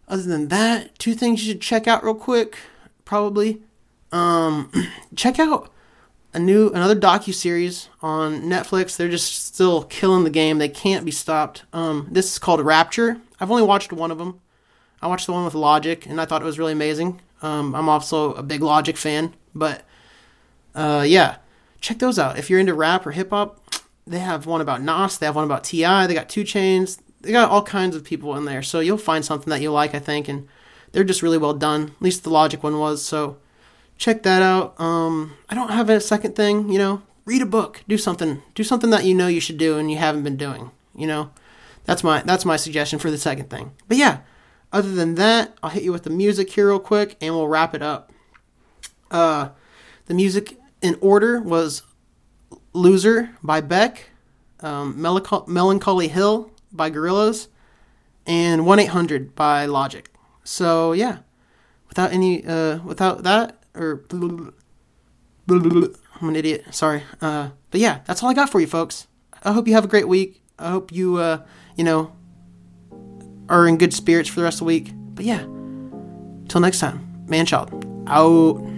other 0.08 0.22
than 0.22 0.48
that, 0.48 0.98
two 0.98 1.14
things 1.14 1.44
you 1.44 1.52
should 1.52 1.60
check 1.60 1.86
out 1.86 2.04
real 2.04 2.14
quick. 2.14 2.58
Probably, 3.04 3.62
um, 4.12 4.70
check 5.16 5.38
out 5.38 5.70
a 6.32 6.38
new 6.38 6.68
another 6.70 6.96
docu 6.96 7.32
series 7.32 7.88
on 8.02 8.42
Netflix. 8.42 8.96
They're 8.96 9.08
just 9.08 9.46
still 9.46 9.84
killing 9.84 10.24
the 10.24 10.30
game. 10.30 10.58
They 10.58 10.68
can't 10.68 11.04
be 11.04 11.10
stopped. 11.10 11.64
Um, 11.72 12.08
this 12.10 12.32
is 12.32 12.38
called 12.38 12.60
Rapture. 12.60 13.20
I've 13.40 13.50
only 13.50 13.62
watched 13.62 13.92
one 13.92 14.10
of 14.10 14.18
them. 14.18 14.40
I 15.00 15.06
watched 15.06 15.26
the 15.26 15.32
one 15.32 15.44
with 15.44 15.54
Logic, 15.54 16.06
and 16.06 16.20
I 16.20 16.24
thought 16.24 16.42
it 16.42 16.46
was 16.46 16.58
really 16.58 16.72
amazing. 16.72 17.20
Um, 17.42 17.74
I'm 17.74 17.88
also 17.88 18.32
a 18.34 18.42
big 18.42 18.62
Logic 18.62 18.96
fan, 18.96 19.34
but 19.54 19.84
uh, 20.74 21.04
yeah, 21.06 21.36
check 21.80 21.98
those 21.98 22.18
out. 22.18 22.38
If 22.38 22.50
you're 22.50 22.60
into 22.60 22.74
rap 22.74 23.06
or 23.06 23.12
hip 23.12 23.30
hop, 23.30 23.60
they 24.06 24.18
have 24.18 24.46
one 24.46 24.60
about 24.60 24.82
Nas. 24.82 25.18
They 25.18 25.26
have 25.26 25.36
one 25.36 25.44
about 25.44 25.64
T.I. 25.64 26.06
They 26.06 26.14
got 26.14 26.28
2 26.28 26.42
Chainz 26.42 26.98
they 27.24 27.32
got 27.32 27.50
all 27.50 27.62
kinds 27.62 27.96
of 27.96 28.04
people 28.04 28.36
in 28.36 28.44
there, 28.44 28.62
so 28.62 28.80
you'll 28.80 28.98
find 28.98 29.24
something 29.24 29.50
that 29.50 29.62
you 29.62 29.72
like, 29.72 29.94
I 29.94 29.98
think, 29.98 30.28
and 30.28 30.46
they're 30.92 31.04
just 31.04 31.22
really 31.22 31.38
well 31.38 31.54
done. 31.54 31.92
At 31.96 32.02
least 32.02 32.22
the 32.22 32.30
Logic 32.30 32.62
one 32.62 32.78
was. 32.78 33.02
So 33.02 33.38
check 33.96 34.22
that 34.24 34.42
out. 34.42 34.78
Um, 34.78 35.34
I 35.48 35.54
don't 35.54 35.70
have 35.70 35.88
a 35.88 36.00
second 36.00 36.36
thing, 36.36 36.70
you 36.70 36.78
know. 36.78 37.02
Read 37.24 37.40
a 37.40 37.46
book, 37.46 37.82
do 37.88 37.96
something, 37.96 38.42
do 38.54 38.62
something 38.62 38.90
that 38.90 39.06
you 39.06 39.14
know 39.14 39.28
you 39.28 39.40
should 39.40 39.56
do 39.56 39.78
and 39.78 39.90
you 39.90 39.96
haven't 39.96 40.24
been 40.24 40.36
doing. 40.36 40.70
You 40.94 41.06
know, 41.06 41.30
that's 41.84 42.04
my 42.04 42.20
that's 42.20 42.44
my 42.44 42.56
suggestion 42.56 42.98
for 42.98 43.10
the 43.10 43.16
second 43.16 43.48
thing. 43.48 43.72
But 43.88 43.96
yeah, 43.96 44.18
other 44.70 44.94
than 44.94 45.14
that, 45.14 45.56
I'll 45.62 45.70
hit 45.70 45.82
you 45.82 45.92
with 45.92 46.02
the 46.02 46.10
music 46.10 46.50
here 46.50 46.68
real 46.68 46.78
quick, 46.78 47.16
and 47.22 47.34
we'll 47.34 47.48
wrap 47.48 47.74
it 47.74 47.80
up. 47.80 48.12
Uh, 49.10 49.48
the 50.04 50.12
music 50.12 50.58
in 50.84 50.98
order 51.00 51.40
was 51.40 51.82
"Loser" 52.74 53.30
by 53.42 53.62
Beck, 53.62 54.10
um, 54.60 55.00
Melancholy 55.00 56.08
Hill 56.08 56.50
by 56.70 56.90
Gorillaz 56.90 57.48
and 58.26 58.66
1 58.66 58.78
800 58.78 59.34
by 59.34 59.64
Logic. 59.64 60.10
So, 60.44 60.92
yeah, 60.92 61.18
without 61.88 62.12
any, 62.12 62.44
uh, 62.44 62.80
without 62.84 63.22
that, 63.22 63.64
or 63.74 64.04
I'm 64.10 64.52
an 66.20 66.36
idiot, 66.36 66.66
sorry. 66.70 67.02
Uh, 67.18 67.48
but 67.70 67.80
yeah, 67.80 68.00
that's 68.06 68.22
all 68.22 68.28
I 68.28 68.34
got 68.34 68.50
for 68.50 68.60
you, 68.60 68.66
folks. 68.66 69.06
I 69.42 69.52
hope 69.52 69.66
you 69.66 69.74
have 69.74 69.84
a 69.84 69.88
great 69.88 70.06
week. 70.06 70.42
I 70.58 70.70
hope 70.70 70.92
you, 70.92 71.16
uh, 71.16 71.44
you 71.76 71.84
know, 71.84 72.12
are 73.48 73.66
in 73.66 73.78
good 73.78 73.94
spirits 73.94 74.28
for 74.28 74.40
the 74.40 74.44
rest 74.44 74.56
of 74.56 74.60
the 74.60 74.64
week. 74.66 74.92
But 75.14 75.24
yeah, 75.24 75.44
till 76.48 76.60
next 76.60 76.78
time, 76.78 77.24
man 77.26 77.46
child, 77.46 77.72
out. 78.06 78.73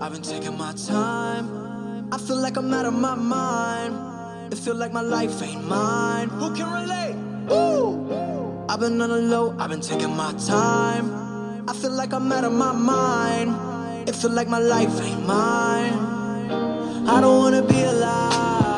I've 0.00 0.12
been 0.12 0.22
taking 0.22 0.56
my 0.56 0.72
time. 0.74 2.08
I 2.12 2.18
feel 2.18 2.36
like 2.36 2.56
I'm 2.56 2.72
out 2.72 2.86
of 2.86 2.94
my 2.94 3.16
mind. 3.16 4.52
It 4.52 4.58
feel 4.58 4.76
like 4.76 4.92
my 4.92 5.00
life 5.00 5.42
ain't 5.42 5.66
mine. 5.66 6.28
Who 6.28 6.54
can 6.54 6.72
relate? 6.72 7.16
Woo! 7.48 8.64
I've 8.68 8.78
been 8.78 9.00
on 9.02 9.10
the 9.10 9.20
low, 9.20 9.56
I've 9.58 9.70
been 9.70 9.80
taking 9.80 10.14
my 10.14 10.32
time. 10.34 11.66
I 11.68 11.72
feel 11.72 11.90
like 11.90 12.12
I'm 12.12 12.30
out 12.30 12.44
of 12.44 12.52
my 12.52 12.72
mind. 12.72 14.08
It 14.08 14.14
feel 14.14 14.30
like 14.30 14.48
my 14.48 14.60
life 14.60 15.00
ain't 15.00 15.26
mine. 15.26 15.92
I 17.08 17.20
don't 17.20 17.38
wanna 17.38 17.62
be 17.62 17.82
alive. 17.82 18.77